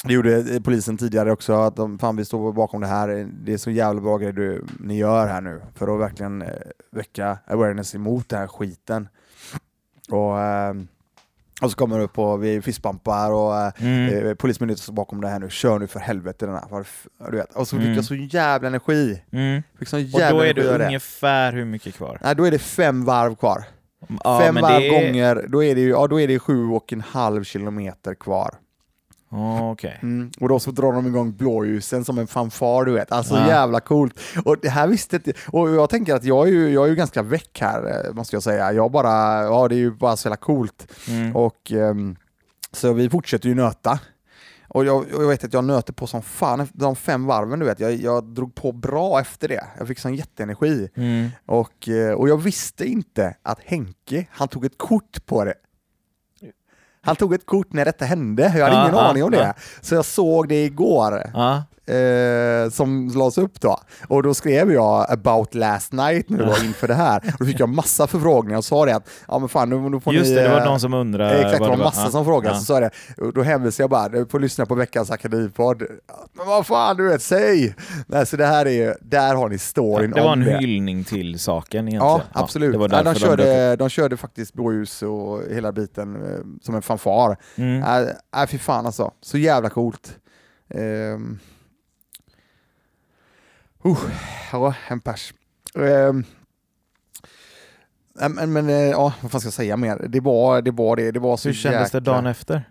[0.03, 3.57] det gjorde polisen tidigare också, att de, fan vi står bakom det här, det är
[3.57, 6.49] så jävla bra grejer du, ni gör här nu, för att verkligen eh,
[6.91, 9.07] väcka awareness emot den här skiten.
[10.09, 10.87] Och, ehm,
[11.61, 14.27] och så kommer det upp och vi fistbumpar och eh, Mm.
[14.27, 16.85] eh, polismyndigheten står bakom det här nu, kör nu för helvete den här.
[17.31, 17.55] Du vet.
[17.55, 17.95] Och så fick Mm.
[17.95, 19.21] jag så jävla energi.
[19.31, 19.63] Mm.
[19.79, 22.19] Fick sån Och jävla då är det ungefär hur mycket kvar?
[22.23, 23.63] Nej, då är det fem varv kvar.
[24.23, 26.93] Ja, fem varv är- gånger, då är det ju ja, då är det sju och
[26.93, 28.55] en halv kilometer kvar.
[29.71, 29.99] Okej.
[30.01, 30.31] Mm.
[30.39, 33.11] Och då så drar de igång blåljusen som en fanfar, du vet.
[33.11, 33.47] Alltså Ja.
[33.47, 34.19] jävla coolt.
[34.45, 35.33] Och det här visste inte...
[35.47, 38.35] Och jag tänker att jag är ju, jag är ju ganska väck här, eh, måste
[38.35, 38.71] jag säga.
[38.73, 40.87] Jag bara, ja det är ju bara så jävla coolt.
[41.07, 41.35] Mm.
[41.35, 42.15] Och ehm,
[42.71, 43.99] så vi fortsätter ju nöta.
[44.67, 47.79] Och jag, jag vet att jag nöter på som fan de fem varven, du vet.
[47.79, 49.63] Jag, jag drog på bra efter det.
[49.77, 50.89] Jag fick sån jätteenergi.
[50.95, 51.29] Mm.
[51.45, 55.53] Och, eh, och jag visste inte att Henke, han tog ett kort på det.
[57.01, 59.53] Han tog ett kort när detta hände, jag hade ingen aning om det.
[59.81, 61.63] Så jag såg det igår, Ja.
[61.89, 63.77] Eh, som lades upp då.
[64.07, 67.17] Och då skrev jag about last night nu då inför det här.
[67.17, 69.99] Och då fick jag massa förfrågningar och sa det att, ja men fan nu, nu
[69.99, 70.35] får Just ni...
[70.35, 71.37] det, det var eh, någon som undrade.
[71.39, 72.11] Exakt, det var massa Ja.
[72.11, 72.55] som frågade.
[72.55, 72.59] Ja.
[72.59, 72.89] Så sa det.
[73.35, 75.83] Då hänvisade jag bara, du får lyssna på veckans akademipodd.
[76.33, 77.75] Men vad fan, du vet, säg!
[78.07, 80.57] Nej, så det här är, där har ni storyn Det var en det.
[80.57, 82.05] hyllning till saken egentligen.
[82.05, 82.75] Ja, absolut.
[82.75, 87.37] ja, därför de, körde, de körde faktiskt blåljus och hela biten eh, som en fanfar.
[87.55, 87.79] Mm.
[87.79, 89.11] Nej, äh, fy fan alltså.
[89.21, 90.15] Så jävla coolt.
[90.75, 91.39] Um,
[93.85, 93.97] uh,
[94.51, 95.33] ja, en pers.
[95.75, 96.25] Um,
[98.13, 100.05] men, men eh, ja, vad fan ska jag säga mer?
[100.09, 100.71] Det var det.
[100.71, 102.69] Var det, det var så Hur kändes det dagen efter?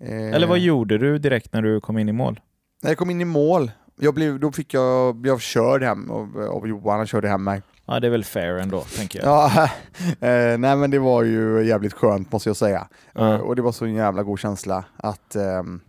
[0.00, 2.40] Eh, Eller vad gjorde du direkt när du kom in i mål?
[2.82, 6.48] När jag kom in i mål, jag blev, då fick jag, jag körd hem av,
[6.50, 7.62] av Johan, han körde hem mig.
[7.86, 9.28] Ja, det är väl fair ändå, tänker jag.
[9.28, 9.62] Ja,
[10.28, 12.88] eh, nej men det var ju jävligt skönt måste jag säga.
[13.12, 13.34] Ja.
[13.34, 15.80] Eh, och det var så en jävla god känsla att, ehm,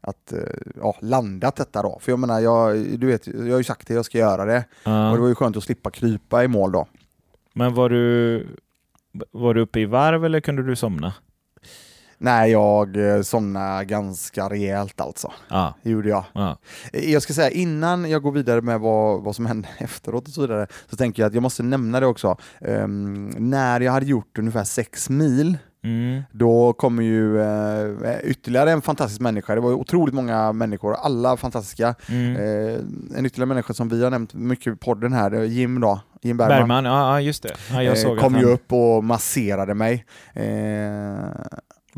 [0.00, 0.38] att eh,
[0.80, 1.98] ja, landat detta då.
[2.02, 4.64] För jag menar, jag, du vet, jag har ju sagt det, jag ska göra det.
[4.84, 5.10] Ja.
[5.10, 6.86] Och det var ju skönt att slippa krypa i mål då.
[7.54, 8.46] Men var du,
[9.30, 11.12] var du uppe i varv eller kunde du somna?
[12.20, 15.32] Nej, jag eh, somnade ganska rejält alltså.
[15.48, 15.74] Ja.
[15.82, 16.24] Det gjorde jag.
[16.32, 16.58] ja.
[16.92, 20.34] Eh, Jag ska säga innan jag går vidare med vad, vad som hände efteråt och
[20.34, 22.36] så vidare, så tänker jag att jag måste nämna det också.
[22.60, 26.22] Ehm, när jag hade gjort ungefär sex mil Mm.
[26.32, 29.54] Då kommer ju eh, ytterligare en fantastisk människa.
[29.54, 31.94] Det var otroligt många människor, alla fantastiska.
[32.08, 32.36] Mm.
[32.36, 32.74] Eh,
[33.18, 36.58] en ytterligare människa som vi har nämnt mycket i podden här, Jim då, Jim Bergman.
[36.58, 37.54] Bergman, ja, just det.
[37.70, 40.04] Ja, jag såg eh, kom ju upp och masserade mig.
[40.32, 40.44] Eh,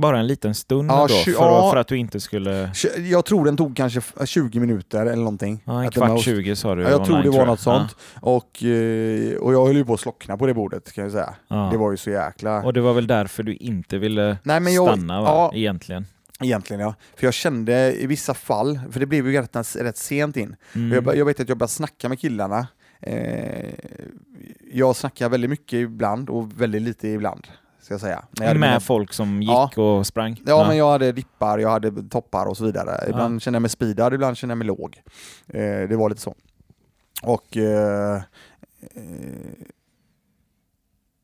[0.00, 1.70] Bara en liten stund Ja, då, för, ja.
[1.72, 2.72] för att du inte skulle...
[3.10, 5.62] jag tror den tog kanske f- 20 minuter eller någonting.
[5.64, 7.96] Ja, en kvart, 20 sa du Ja, jag tror det var något sånt.
[8.20, 11.34] Och, eh, och jag höll ju på att slockna på det bordet kan jag säga.
[11.70, 12.62] Det var ju så jäkla...
[12.62, 15.28] Och det var väl därför du inte ville Nej, men jag- stanna va?
[15.28, 15.52] ja.
[15.58, 16.06] egentligen?
[16.42, 16.94] Egentligen ja.
[17.16, 20.92] För jag kände i vissa fall, för det blev ju rätt, rätt sent in, Mm.
[21.04, 22.66] Jag, jag vet att jag började snacka med killarna.
[23.02, 23.70] Eh,
[24.72, 27.46] jag snackar väldigt mycket ibland och väldigt lite ibland.
[27.82, 28.24] Ska jag säga.
[28.30, 29.70] När jag med mina- folk som gick Ja.
[29.82, 30.40] och sprang?
[30.46, 32.98] Ja, men jag hade dippar, jag hade toppar och så vidare.
[33.02, 33.08] Ja.
[33.08, 35.02] Ibland kände jag mig speedad, ibland kände jag mig låg.
[35.48, 36.34] Eh, det var lite så.
[37.22, 37.56] Och...
[37.56, 38.22] Eh, eh,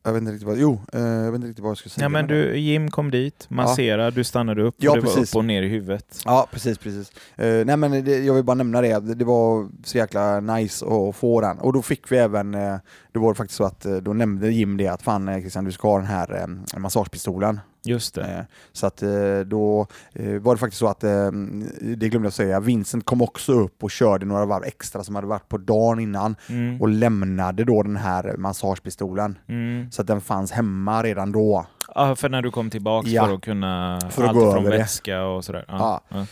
[0.07, 2.05] jag vet inte riktigt vad, jo, eh, jag vet inte riktigt vad jag skulle säga.
[2.05, 5.35] Ja, men du, Jim kom dit, masserade, du stannade upp Ja, och det var precis.
[5.35, 6.21] upp och ner i huvudet.
[6.25, 7.13] Ja, precis, precis.
[7.37, 10.87] Eh, nej men det, jag vill bara nämna det, det, det var så jäkla nice
[10.87, 11.59] att få den.
[11.59, 12.77] Och då fick vi även, eh,
[13.13, 15.89] då var det faktiskt så att då nämnde Jim det att fan Christian du ska
[15.89, 17.61] ha den här massagepistolen.
[17.87, 18.23] Just det.
[18.23, 22.61] Eh, så att eh, då eh, var det faktiskt så att, det glömde jag säga,
[22.61, 26.37] Vincent kom också upp och körde några varv extra som hade varit på dagen innan
[26.49, 26.81] Mm.
[26.81, 29.39] och lämnade då den här massagepistolen.
[29.49, 29.91] Mm.
[29.91, 31.67] Så att den fanns hemma redan då.
[31.95, 33.27] Ja, för när du kom tillbaks Ja.
[33.27, 35.65] för att kunna För att allt gå från över vätska och sådär.
[35.69, 36.01] Ja.
[36.09, 36.27] Ja.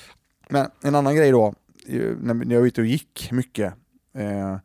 [0.49, 1.55] Men en annan grej då,
[2.21, 3.75] när jag var ute och gick mycket,
[4.19, 4.57] eh,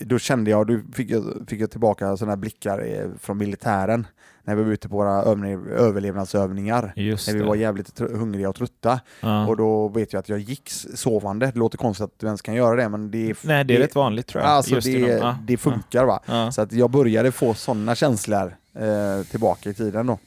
[0.00, 4.06] då kände jag, då fick jag, fick jag tillbaka sådana här blickar från militären
[4.50, 6.92] när vi var ute på våra övning, överlevnadsövningar.
[6.96, 7.46] Just När vi det.
[7.46, 9.00] var jävligt hungriga och trötta.
[9.20, 9.46] Ja.
[9.46, 11.46] Och då vet jag att jag gick sovande.
[11.46, 13.94] Det låter konstigt att du ens kan göra det, men det, Nej, det är rätt
[13.94, 14.50] vanligt tror jag.
[14.50, 16.20] alltså, det, inom- det funkar va.
[16.26, 16.52] Ja.
[16.52, 20.18] Så att jag började få sådana känslor eh, tillbaka i tiden då.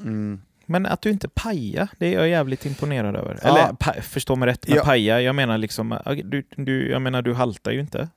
[0.00, 0.40] Mm.
[0.66, 3.38] Men att du inte paja, det är jag jävligt imponerad över.
[3.42, 3.48] Ja.
[3.48, 4.82] Eller pa, förstå mig rätt med Ja.
[4.84, 8.08] paja, jag menar liksom, du, du, jag menar du haltar ju inte.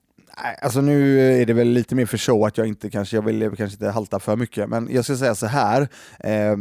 [0.43, 3.21] Nej, Alltså nu är det väl lite mer för show att jag inte kanske, jag
[3.21, 5.87] vill kanske inte halta för mycket, men jag ska säga så här.
[6.19, 6.55] Eh,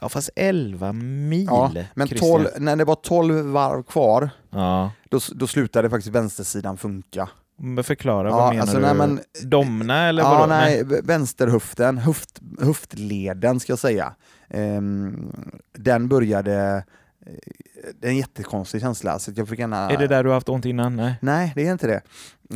[0.00, 2.30] Ja, fast 11 mil Ja, men Christian.
[2.30, 7.28] 12, när det var 12 varv kvar, Ja, då, då slutade faktiskt vänstersidan funka.
[7.84, 8.82] förklara, Ja, vad menar alltså, du?
[8.82, 10.46] nej, men- Domna eller ja, vadå?
[10.46, 14.14] nej, v- vänsterhöften, höft, höftleden ska jag säga.
[14.50, 15.32] Ehm,
[15.78, 16.84] den började...
[18.00, 19.18] Det är en jättekonstig känsla.
[19.18, 19.90] Så jag fick gärna...
[19.90, 20.96] Är det där du har haft ont innan?
[20.96, 21.14] Nej.
[21.20, 22.02] Nej, det är inte det.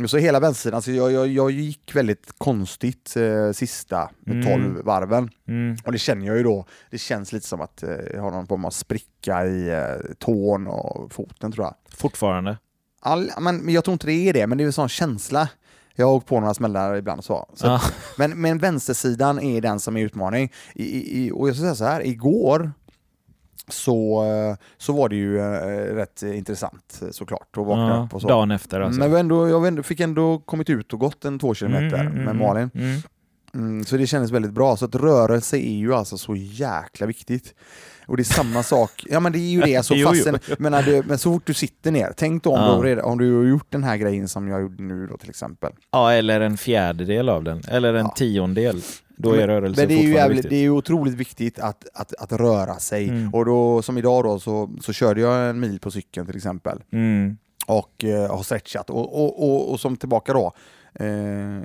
[0.07, 4.45] Så hela vänstersidan, alltså jag, jag, jag gick väldigt konstigt eh, sista Mm.
[4.45, 5.29] 12 varven.
[5.47, 5.77] Mm.
[5.85, 8.47] Och det känner jag ju då, det känns lite som att eh, jag har någon
[8.47, 11.75] form av spricka i eh, tån och foten tror jag.
[11.97, 12.57] Fortfarande?
[13.01, 15.49] All, men, men jag tror inte det är det, men det är en sån känsla.
[15.95, 17.49] Jag har åkt på några smällar ibland så.
[17.53, 17.81] så Ja.
[18.17, 20.51] men, men vänstersidan är den som är utmaning.
[20.75, 22.71] I, i- och jag ska säga så här, igår
[23.67, 28.13] så, eh, så var det ju eh, rätt intressant eh, såklart att vakna Ja, upp
[28.13, 28.27] och så.
[28.27, 28.99] dagen efter alltså.
[28.99, 32.13] Men vi ändå, jag fick ändå kommit ut och gått en två kilometer Mm, mm,
[32.13, 32.69] med mm, Malin.
[32.73, 33.01] Mm.
[33.53, 34.77] Mm, så det kändes väldigt bra.
[34.77, 37.53] Så att rörelse är ju alltså så jäkla viktigt.
[38.07, 40.55] Och det är samma sak, ja men det är ju det, alltså Jo, fastän, jo.
[40.59, 42.95] Men, det, men så fort du sitter ner, tänk då om, Ja.
[42.95, 45.71] du, om du har gjort den här grejen som jag gjorde nu då till exempel.
[45.91, 47.61] Ja, eller en fjärdedel av den.
[47.69, 48.13] Eller en Ja.
[48.17, 48.81] tiondel.
[49.17, 50.51] Då är rörelse Men det är ju jävligt, viktigt.
[50.51, 53.09] det är otroligt viktigt att, att, att röra sig.
[53.09, 53.33] Mm.
[53.33, 56.83] Och då, som idag då, så, så körde jag en mil på cykeln till exempel.
[56.91, 57.37] Mm.
[57.67, 58.89] och eh, har stretchat.
[58.89, 60.53] Och, och, och, och som tillbaka då,
[60.93, 61.61] eh,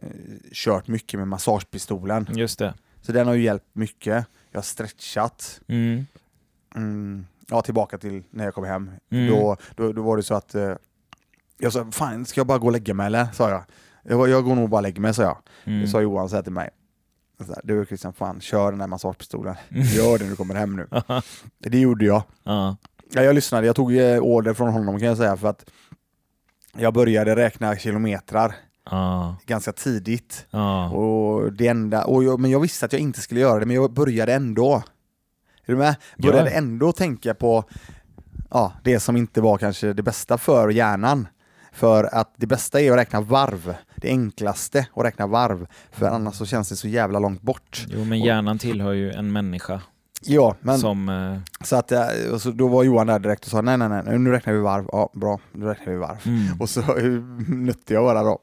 [0.53, 2.27] kört mycket med massagepistolen.
[2.35, 2.75] Just det.
[3.01, 4.27] Så den har ju hjälpt mycket.
[4.51, 5.61] Jag har stretchat.
[5.69, 6.07] Mm.
[6.75, 8.91] Mm, ja, tillbaka till när jag kom hem.
[9.11, 9.31] Mm.
[9.31, 10.73] Då, då, då var det så att eh,
[11.59, 13.27] jag sa, fan ska jag bara gå och lägga mig eller?
[13.33, 13.65] Sa jag.
[14.03, 15.39] Jag, jag går nog bara och lägger mig, sa jag.
[15.65, 15.81] Mm.
[15.81, 16.71] Det sa Johan så här till mig.
[17.45, 19.55] Så här, du Christian, fan kör den där massagepistolen.
[19.71, 19.83] Mm.
[19.87, 20.87] Gör det när du kommer hem nu.
[21.59, 22.23] Det gjorde jag.
[22.45, 22.77] ja.
[23.15, 25.65] Ja, jag lyssnade, jag tog eh, order från honom kan jag säga för att
[26.77, 28.55] jag började räkna kilometrar
[28.91, 29.37] Ja.
[29.47, 30.47] ganska tidigt.
[30.51, 30.91] Ja.
[30.91, 33.77] Och det enda, och jag, men jag visste att jag inte skulle göra det, men
[33.77, 34.75] jag började ändå.
[35.67, 35.97] Är du med?
[36.19, 36.57] Började Ja.
[36.57, 37.65] ändå tänka på
[38.51, 41.29] ja, det som inte var kanske det bästa för hjärnan.
[41.73, 43.75] För att det bästa är att räkna varv.
[44.03, 45.67] Det enklaste att räkna varv.
[45.93, 47.87] För annars så känns det så jävla långt bort.
[47.89, 49.81] Jo, men hjärnan tillhör ju en människa.
[50.25, 51.09] Ja, men som...
[51.09, 53.89] eh, så att, eh, och så då var Johan där direkt och sa nej, nej,
[53.89, 54.87] nej, nu räknar vi varv.
[54.93, 56.19] Ja, bra, nu räknar vi varv.
[56.27, 56.61] Mm.
[56.61, 56.81] Och så
[57.49, 58.39] nötte jag bara då.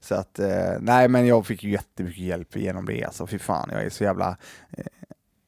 [0.00, 3.26] Så att, eh, nej men jag fick ju jättemycket hjälp genom det alltså.
[3.26, 4.36] Fy fan, jag är så jävla,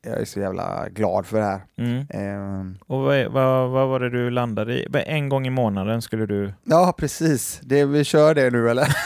[0.09, 1.61] jag är så jävla glad för det här.
[1.79, 1.99] Mm.
[2.11, 4.87] Eh, Och vad, vad, vad var det du landade i?
[5.07, 6.53] En gång i månaden skulle du...
[6.65, 7.61] ja, precis.
[7.63, 8.89] Det, vi kör det nu eller?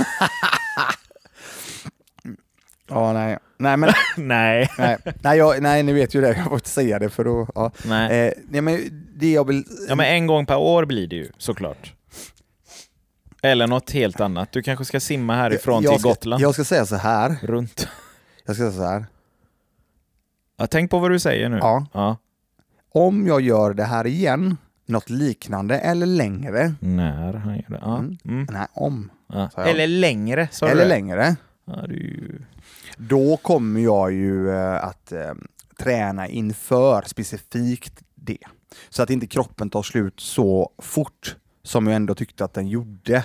[2.88, 3.38] Ja, nej.
[3.58, 4.70] Nej, men, Nej.
[4.78, 4.96] nej.
[5.22, 6.28] Nej, jag, nej, ni vet ju det.
[6.36, 7.46] Jag får inte säga det för då...
[7.54, 7.70] Ja.
[7.84, 8.26] Nej.
[8.26, 9.64] Eh, nej, men det jag vill...
[9.88, 11.92] Ja, men en gång per år blir det ju såklart.
[13.42, 14.52] Eller något helt annat.
[14.52, 16.42] Du kanske ska simma härifrån jag till ska, Gotland.
[16.42, 17.36] Jag ska säga så här.
[17.42, 17.88] Runt.
[18.46, 19.06] Jag ska säga så här.
[20.56, 21.56] Ja, tänk på vad du säger nu.
[21.56, 21.86] Ja.
[21.92, 22.16] Ja.
[22.94, 26.74] Om jag gör det här igen, något liknande eller längre.
[26.80, 27.78] När han gör det.
[27.82, 27.98] Ja.
[27.98, 28.18] Mm.
[28.24, 28.46] Mm.
[28.50, 29.10] Nej, om.
[29.32, 29.50] Ja.
[29.56, 30.88] Eller längre, sa du eller det?
[30.88, 31.36] längre.
[31.64, 32.42] Ja, ju...
[32.96, 35.32] Då kommer jag ju eh, att eh,
[35.78, 38.38] träna inför specifikt det.
[38.88, 43.24] Så att inte kroppen tar slut så fort som jag ändå tyckte att den gjorde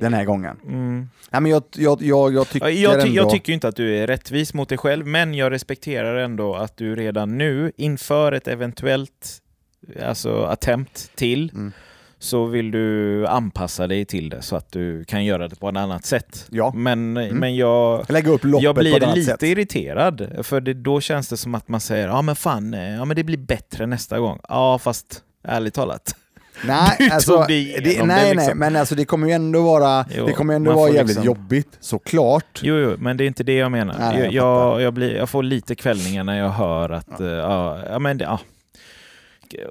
[0.00, 0.56] den här gången.
[0.64, 1.08] Mm.
[1.30, 3.22] Nej, men jag, jag, jag, jag tycker Ja, Jag, ty- ändå...
[3.22, 6.54] jag tycker ju inte att du är rättvis mot dig själv, men jag respekterar ändå
[6.54, 9.40] att du redan nu, inför ett eventuellt
[10.02, 11.72] alltså attempt till, Mm.
[12.18, 15.76] så vill du anpassa dig till det så att du kan göra det på ett
[15.76, 16.46] annat sätt.
[16.50, 16.72] Ja.
[16.74, 19.42] Men, men jag, Lägga upp loppet jag blir lite sätt.
[19.42, 23.04] irriterad, för det, då känns det som att man säger ja men fan, eh, ja
[23.04, 24.40] men det blir bättre nästa gång.
[24.48, 26.16] Ja fast ärligt talat.
[26.64, 28.58] Nej, alltså, det, nej, det, nej, liksom.
[28.58, 31.76] men alltså det kommer ju ändå vara, Jo, det kommer ändå vara jävligt liksom- jobbigt,
[31.80, 32.60] såklart.
[32.62, 33.94] Jo, jo, men det är inte det jag menar.
[33.98, 37.78] Nej, jag jag, jag, blir, jag får lite kvällningar när jag hör att, ja, ja,
[37.90, 38.38] ja men det, ja.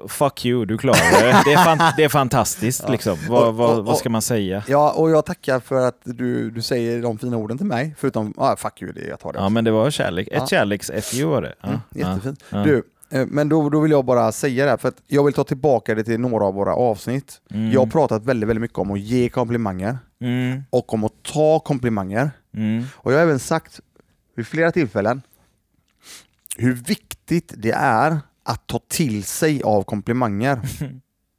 [0.08, 1.42] Fuck you, du klarar det.
[1.44, 2.92] Det är, fan, det är fantastiskt Ja.
[2.92, 3.18] liksom.
[3.28, 4.62] Vad, Och- vad, och- vad ska man säga?
[4.68, 8.34] Ja, och jag tackar för att du, du säger de fina orden till mig, förutom,
[8.36, 9.38] ah, fuck you, det, jag tar det.
[9.38, 10.28] Ja, men det var kärlek.
[10.28, 10.46] Ett Ja.
[10.46, 11.54] kärleks-FU var det.
[11.62, 12.44] Ja, Mm, jättefint.
[12.50, 15.44] Du, men då, då vill jag bara säga det, här, för att jag vill ta
[15.44, 17.40] tillbaka det till några av våra avsnitt.
[17.50, 17.72] Mm.
[17.72, 21.58] Jag har pratat väldigt, väldigt mycket om att ge komplimanger Mm, och om att ta
[21.60, 22.30] komplimanger.
[22.56, 23.80] mm, Och jag har även sagt
[24.36, 25.22] vid flera tillfällen
[26.56, 30.60] hur viktigt det är att ta till sig av komplimanger.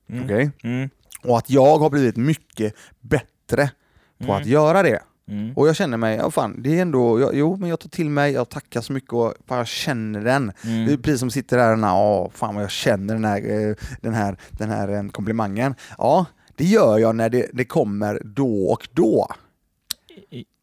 [0.10, 0.52] mm, Okej?
[0.64, 0.90] mm,
[1.24, 3.72] Och att jag har blivit mycket bättre
[4.18, 4.36] på Mm.
[4.36, 5.00] att göra det.
[5.30, 5.54] Mm.
[5.58, 8.10] Och jag känner mig, ja fan, det är ändå, jag, jo men jag tar till
[8.10, 10.52] mig, jag tackar så mycket och bara känner den.
[10.64, 10.86] Mm.
[10.86, 13.76] Det är precis som sitter där och åh fan vad jag känner den här, eh,
[14.02, 15.76] den här, den här eh, komplimangen.
[15.98, 19.28] Ja, det gör jag när det, det kommer då och då.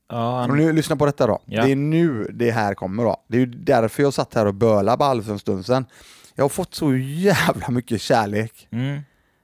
[0.08, 1.38] Ja, Och nu, lyssna på detta då.
[1.46, 1.64] Ja.
[1.64, 3.16] Det är nu det här kommer då.
[3.28, 5.86] Det är därför jag satt här och bölade ball för en stund sedan.
[6.34, 8.68] Jag har fått så jävla mycket kärlek.
[8.70, 9.00] mm,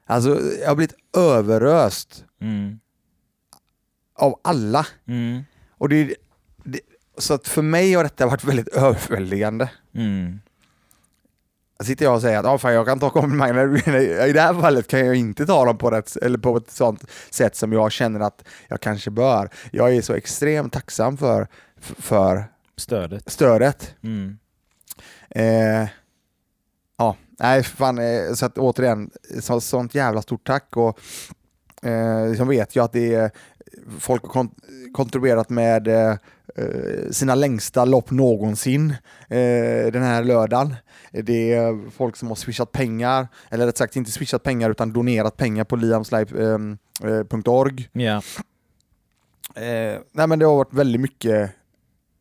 [0.06, 2.78] Alltså, jag har blivit överöst mm,
[4.18, 4.86] av alla.
[5.08, 6.14] mm, Och det,
[6.64, 6.80] det,
[7.18, 9.70] så att för mig har detta varit väldigt överväldigande.
[9.94, 10.40] mm.
[11.82, 13.88] Sitter jag och säger att ah, fan, jag kan ta komplimanger,
[14.28, 17.04] i det här fallet kan jag inte ta dem på, rätt, eller på ett sånt
[17.30, 19.50] sätt som jag känner att jag kanske bör.
[19.72, 21.46] Jag är så extremt tacksam för,
[21.80, 22.44] för
[22.76, 23.30] Stödet.
[23.30, 23.94] stödet.
[24.02, 24.38] Mm.
[25.30, 25.88] Eh,
[26.98, 29.10] ja, nej fan, eh, så att återigen,
[29.40, 30.98] så, sånt jävla stort tack och
[31.88, 33.30] eh, som vet jag att det är
[33.98, 34.52] folk har kont
[34.92, 36.16] kontrollerat med eh,
[36.56, 38.90] eh, sina längsta lopp någonsin
[39.28, 40.74] eh, den här lördagen.
[41.12, 45.36] Det är folk som har swishat pengar, eller rätt sagt inte swishat pengar utan donerat
[45.36, 47.88] pengar på liamslife.org.
[47.92, 48.22] Ja.
[49.54, 51.50] Eh, nej men det har varit väldigt mycket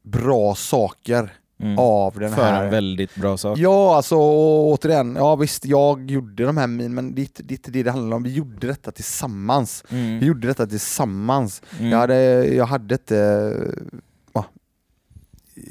[0.03, 1.79] bra saker Mm.
[1.79, 3.57] av den För här en väldigt bra sak.
[3.57, 7.53] Ja, alltså återigen, ja visst, jag gjorde de här min, men det är inte det,
[7.53, 8.23] är inte det det handlar om.
[8.23, 9.83] Vi gjorde detta tillsammans.
[9.89, 10.19] Mm.
[10.19, 11.61] Vi gjorde detta tillsammans.
[11.79, 11.91] Mm.
[11.91, 13.53] Jag, hade, jag hade inte...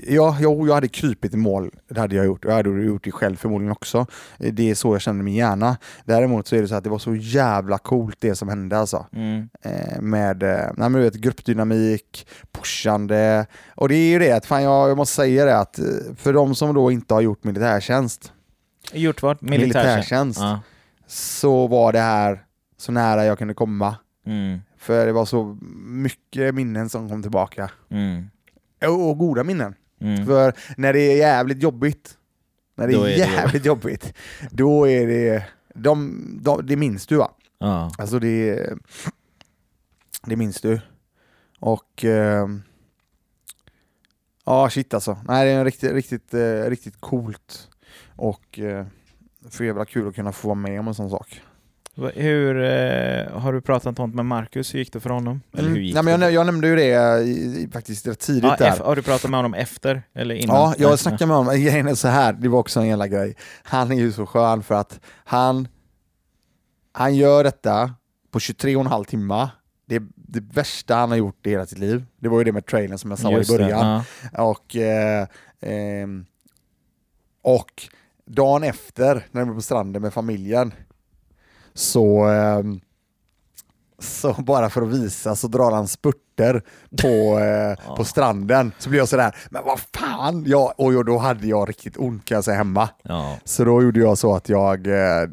[0.07, 2.45] Ja, jo, jag hade krypit i mål, det hade jag gjort.
[2.45, 4.07] Jag hade gjort det själv förmodligen också.
[4.39, 5.77] Det är så jag känner min hjärna.
[6.05, 9.07] Däremot så är det så att det var så jävla coolt det som hände alltså.
[9.13, 9.49] Mm.
[9.63, 13.47] Eh, med eh, nej, men du vet, gruppdynamik, pushande.
[13.75, 15.85] Och det är ju det, att fan, jag, jag måste säga det att eh,
[16.17, 18.33] för de som då inte har gjort militärtjänst
[18.93, 19.43] Gjort vad?
[19.43, 19.77] Militärtjänst?
[19.77, 20.41] Militärtjänst.
[20.41, 20.61] Ja.
[21.07, 22.45] så var det här
[22.77, 23.97] så nära jag kunde komma.
[24.27, 24.61] Mm.
[24.79, 27.71] För det var så mycket minnen som kom tillbaka.
[27.91, 28.31] Mm.
[28.81, 29.75] Och, goda minnen.
[30.01, 30.27] Mm.
[30.27, 32.19] För när det är jävligt jobbigt,
[32.75, 34.15] när det är, är det jävligt jobbigt,
[34.51, 37.31] då är det, de, de, det minns du va?
[37.59, 37.93] Ja.
[37.99, 38.71] Alltså det,
[40.27, 40.81] det minns du.
[41.61, 42.63] Och ehm,
[44.45, 45.19] ja, shit alltså.
[45.29, 47.71] Nej, det är riktigt, riktigt, eh, riktigt coolt.
[48.17, 48.87] Och eh,
[49.51, 51.43] för jävla kul att kunna få vara med om en sån sak.
[52.15, 54.75] Hur, eh, har du pratat om med Marcus?
[54.75, 55.41] Hur gick det för honom?
[55.53, 55.83] Eller hur Mm.
[55.85, 56.31] gick Nej, men jag, det?
[56.31, 58.79] jag nämnde ju det i, i, faktiskt rätt tidigt Ja, där.
[58.85, 60.57] har du pratat med honom efter eller innan?
[60.57, 61.53] Ja, jag snackade med honom.
[61.55, 63.37] Grejen är så här, det var också en jävla grej.
[63.63, 65.69] Han är ju så skön för att han,
[66.93, 67.95] han gör detta
[68.31, 69.49] på 23 och en halv timme.
[69.89, 72.05] Det det värsta han har gjort i hela sitt liv.
[72.21, 74.03] Det var ju det med trailern som jag sa Just i det, början.
[74.33, 74.43] ja.
[74.43, 75.27] Och, eh,
[75.61, 76.25] ehm,
[77.43, 77.71] och
[78.27, 80.73] dagen efter, när de är på stranden med familjen,
[81.77, 82.81] så, ehm,
[83.99, 86.63] så bara för att visa så drar han spurter
[87.03, 88.73] på, eh, på stranden.
[88.79, 90.45] Så blir jag sådär, men vad fan!
[90.47, 92.89] Ja, och jag- då hade jag riktigt ont kan jag säga hemma.
[93.03, 93.39] Ja.
[93.45, 95.29] Så då gjorde jag så att jag eh,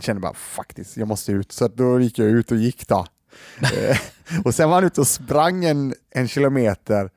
[0.00, 1.52] kände bara faktiskt, jag måste ut.
[1.52, 3.06] Så då gick jag ut och gick då.
[3.62, 3.96] Eh,
[4.44, 7.10] och sen var han ute och sprang en, en kilometer,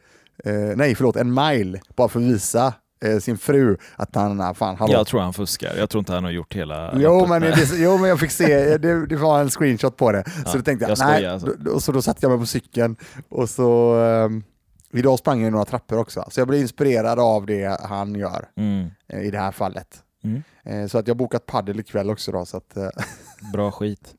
[0.46, 2.74] eh, nej förlåt, en mile, bara för att visa
[3.06, 4.94] eh, sin fru att han, fan hallå.
[4.94, 5.76] Jag tror han fuskar.
[5.78, 8.78] Jag tror inte han har gjort hela Jo men, det, jo men jag fick se,
[8.78, 10.24] det, det var en screenshot på det.
[10.46, 11.54] Ja, så då tänkte jag, jag skojar nej, alltså.
[11.60, 12.96] då, så då satte jag mig på cykeln
[13.30, 14.44] och så um,
[14.92, 18.88] Idag sprang jag några trappor också, så jag blev inspirerad av det han gör Mm.
[19.08, 20.04] eh, i det här fallet.
[20.24, 20.44] Mm.
[20.64, 22.90] Eh, så att jag har bokat paddel ikväll också då, så att eh,
[23.54, 24.16] Bra skit.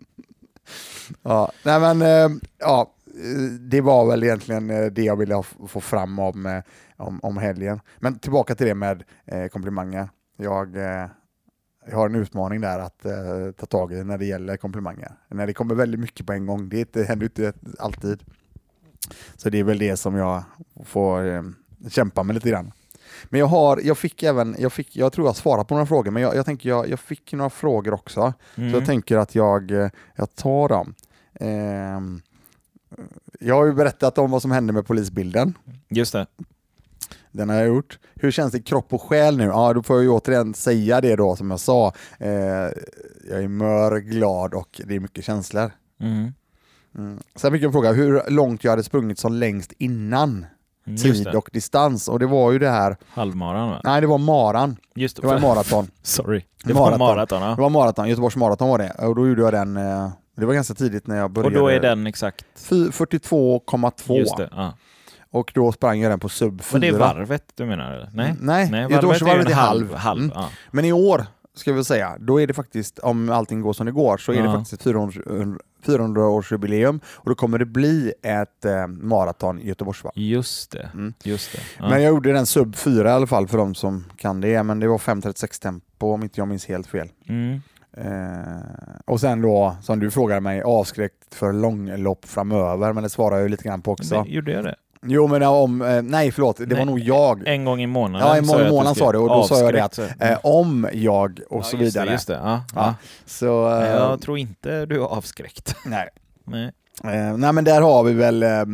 [1.22, 5.80] Ja, nej men eh, ja, eh, det var väl egentligen eh, det jag ville få
[5.80, 6.62] fram om, eh,
[6.98, 7.80] om, om helgen.
[7.98, 10.08] Men tillbaka till det med eh, komplimanger.
[10.36, 11.06] Jag, eh,
[11.90, 13.12] jag har en utmaning där att eh,
[13.56, 15.12] ta tag i när det gäller komplimanger.
[15.28, 18.22] När det kommer väldigt mycket på en gång, det, är inte, händer inte alltid.
[19.36, 20.42] Så det är väl det som jag
[20.84, 21.42] får eh,
[21.88, 22.72] kämpa med lite grann.
[23.24, 26.10] Men jag, har, jag fick även, jag, fick, jag tror jag svarat på några frågor,
[26.10, 28.32] men jag, jag tänker jag, jag fick några frågor också.
[28.54, 28.70] Mm.
[28.70, 30.94] Så jag tänker att jag, eh, jag tar dem.
[31.34, 32.20] Ehm,
[33.40, 35.54] jag har ju berättat om vad som hände med polisbilden.
[35.88, 36.26] Just det.
[37.32, 37.98] Den har jag gjort.
[38.14, 39.44] Hur känns det i kropp och själ nu?
[39.44, 41.92] Ja, då får jag ju återigen säga det då som jag sa.
[42.18, 42.30] Eh,
[43.30, 45.70] jag är mör, glad och det är mycket känslor.
[46.00, 46.32] Mm.
[46.98, 47.18] Mm.
[47.36, 50.46] Sen fick jag en fråga hur långt jag hade sprungit som längst innan
[50.86, 51.38] Mm, tid det.
[51.38, 52.08] och distans.
[52.08, 53.80] Och det var ju det här, Halvmaran va?
[53.84, 54.76] nej det var maran.
[54.94, 55.90] Just Det var en maraton.
[56.02, 56.44] Sorry.
[56.64, 56.98] Det var Maraton.
[56.98, 57.40] maraton.
[57.40, 57.54] Det ja.
[57.54, 58.90] var maraton, Göteborgs maraton var det.
[58.98, 61.56] Och då gjorde jag den, eh, det var ganska tidigt när jag Och började.
[61.58, 62.44] då är den exakt...
[62.56, 64.48] Fy- 42,2 Just det.
[64.52, 64.72] Ja.
[65.30, 66.68] Och då sprang jag den på sub 4.
[66.72, 68.10] Men det är varvet du menar eller?
[68.14, 68.30] Nej?
[68.30, 69.94] Mm, nej, Nej Göteborgsvarvet är en halv.
[69.94, 70.22] halv.
[70.22, 70.32] Mm.
[70.34, 70.48] Ja.
[70.70, 73.92] Men i år, ska vi säga, då är det faktiskt, om allting går som det
[73.92, 74.52] går, så är det Ja.
[74.52, 80.12] faktiskt ett 400 400-årsjubileum och då kommer det bli ett eh, maraton i Göteborgsvarv.
[80.14, 80.90] Just det.
[80.94, 81.14] Mm.
[81.22, 81.58] Just det.
[81.78, 81.88] Ja.
[81.88, 84.80] Men jag gjorde den sub 4 i alla fall för de som kan det, men
[84.80, 87.08] det var 5.36 tempo om inte jag minns helt fel.
[87.28, 87.60] Mm.
[87.96, 88.62] Eh,
[89.04, 93.42] och sen då, som du frågade mig, avskräckt för långlopp framöver, men det svarar jag
[93.42, 94.14] ju lite grann på också.
[94.14, 94.74] Men, gjorde jag det?
[95.02, 97.46] Jo men om, eh, nej förlåt, det Nej, var nog jag.
[97.46, 98.28] En gång i månaden.
[98.28, 100.88] Ja, en gång i månaden sa du och då sa jag det att eh, om
[100.92, 102.12] jag och Ja, så just det, vidare.
[102.12, 102.94] Just det, ja, Ja.
[103.26, 105.76] Så, eh, Jag tror inte du är avskräckt.
[105.84, 106.08] nej.
[106.44, 106.72] Nej.
[107.04, 108.64] Eh, nej men där har vi väl eh,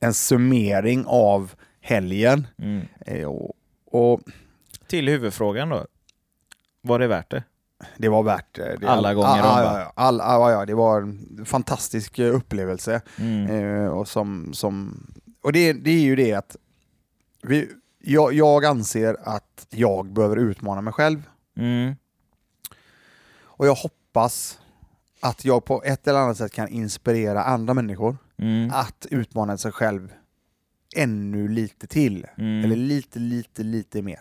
[0.00, 2.46] en summering av helgen.
[2.58, 2.86] Mm.
[3.06, 3.54] Eh, och,
[3.90, 4.20] och
[4.86, 5.86] Till huvudfrågan då.
[6.82, 7.42] Var det värt det?
[7.96, 8.88] det var värt eh, det.
[8.88, 10.18] Alla gånger ja, om, ja, all,
[10.52, 13.00] ja, det var en fantastisk upplevelse.
[13.18, 13.88] Mm.
[13.90, 15.06] Och som, som,
[15.42, 16.56] och det, det är ju det att
[17.42, 17.68] vi,
[17.98, 21.22] jag, jag anser att jag behöver utmana mig själv
[21.56, 21.94] Mm.
[23.42, 24.58] och jag hoppas
[25.20, 28.70] att jag på ett eller annat sätt kan inspirera andra människor Mm.
[28.72, 30.12] att utmana sig själv
[30.96, 32.26] ännu lite till.
[32.38, 32.64] Mm.
[32.64, 34.20] Eller lite, lite, lite mer.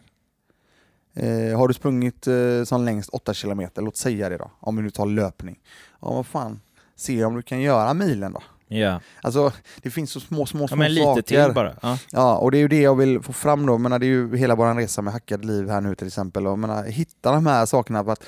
[1.13, 4.81] Eh, har du sprungit eh, som längst 8 kilometer, låt säga det då, om vi
[4.83, 5.59] nu tar löpning.
[6.01, 6.61] Ja, vad fan,
[6.95, 8.43] se om du kan göra milen då.
[8.71, 9.01] Ja.
[9.21, 9.51] Alltså,
[9.81, 11.21] det finns så små, små, ja, små men lite saker.
[11.21, 11.75] till bara.
[11.81, 11.97] Ja.
[12.11, 13.77] Ja, och det är ju det jag vill få fram då.
[13.77, 16.47] Men det är ju hela vår resa med hackade liv här nu till exempel.
[16.47, 18.23] Och menar, hitta de här sakerna för att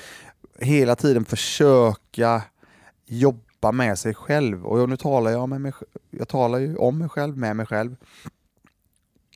[0.58, 2.42] hela tiden försöka
[3.06, 4.66] jobba med sig själv.
[4.66, 5.72] Och nu talar jag, med mig,
[6.10, 7.96] jag talar ju om mig själv, med mig själv.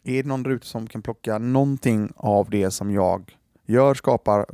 [0.05, 3.37] Är det någon där ute som kan plocka någonting av det som jag
[3.67, 4.47] gör, skapar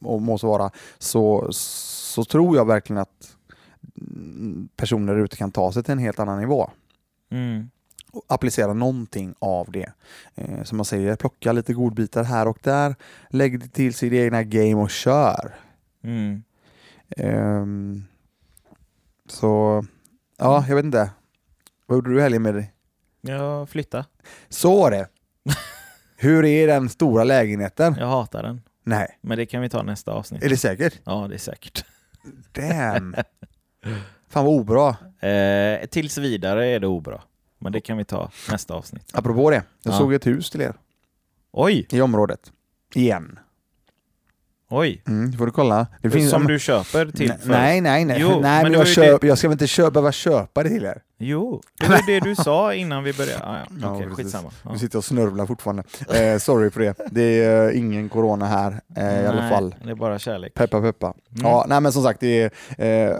[0.00, 3.37] och må så vara, så, så tror jag verkligen att
[4.76, 6.70] personer där ute kan ta sig till en helt annan nivå
[7.30, 7.70] Mm.
[8.12, 9.92] och applicera någonting av det.
[10.34, 12.94] Eh, som man säger, plocka lite godbitar här och där,
[13.30, 15.54] lägg det till sitt egna game och kör.
[16.02, 16.42] Mm.
[17.16, 18.04] Ehm,
[19.28, 19.84] så,
[20.38, 21.10] ja, jag vet inte.
[21.86, 22.72] Vad gjorde du helgen med dig?
[23.20, 24.04] Jag flyttar.
[24.48, 25.08] Så var det.
[26.16, 27.96] Hur är den stora lägenheten?
[27.98, 28.60] Jag hatar den.
[28.84, 30.42] Nej, Men det kan vi ta nästa avsnitt.
[30.44, 31.00] är det säkert?
[31.04, 31.84] Ja, det är säkert.
[32.52, 33.14] Damn.
[34.28, 34.88] Fan vad obra.
[35.28, 37.20] Eh, tills vidare är det obra.
[37.58, 39.10] Men det kan vi ta nästa avsnitt.
[39.12, 39.98] Apropå det, jag Ja.
[39.98, 40.74] såg ett hus till er
[41.52, 41.86] Oj!
[41.90, 42.52] i området.
[42.94, 43.38] Igen.
[44.70, 45.02] Oj!
[45.06, 45.86] Mm, får du kolla.
[46.02, 47.48] Det finns, Som du köper till Nej, för...
[47.48, 48.04] nej, nej.
[48.04, 50.62] nej, Jo, nej men men det jag, köp, jag ska väl inte köpa, behöva köpa
[50.62, 51.02] det till er?
[51.18, 53.44] Jo, det var det du sa innan vi började.
[53.46, 53.64] Ah, ja.
[53.80, 54.16] Ja, Okej, precis.
[54.16, 54.50] skitsamma.
[54.64, 54.70] Ja.
[54.72, 55.82] Du sitter och snörvlar fortfarande.
[56.14, 56.94] Eh, sorry för det.
[57.10, 59.74] Det är eh, ingen corona här eh, i alla Nej, fall.
[59.84, 60.54] Det är bara kärlek.
[60.54, 61.06] Peppa peppa.
[61.06, 61.42] Mm.
[61.42, 63.16] Ja, nej men som sagt, det är, eh,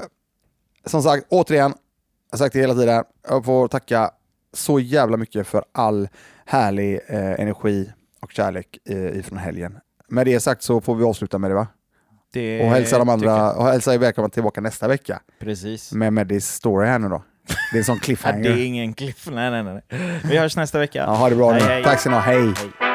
[0.89, 1.74] som sagt, återigen,
[2.30, 4.11] jag har sagt det hela tiden, jag får tacka
[4.53, 6.09] så jävla mycket för all
[6.47, 9.78] härlig eh, energi och kärlek eh, ifrån helgen.
[10.09, 11.66] Med det sagt så får vi avsluta med det va?
[12.32, 15.93] Det Och hälsa de andra, och hälsa er välkomna tillbaka nästa vecka Precis.
[15.93, 17.22] med Medis story här nu då.
[17.72, 18.43] Det är en sån cliffhanger.
[18.43, 19.28] det är ingen cliff.
[19.32, 19.82] Nej, nej, nej.
[20.24, 20.99] Vi hörs nästa vecka.
[20.99, 21.68] Ja, ha det bra Hej, nu.
[21.68, 21.84] hej.
[21.84, 22.53] Tack ska ni ha, hej!
[22.57, 22.88] Hej.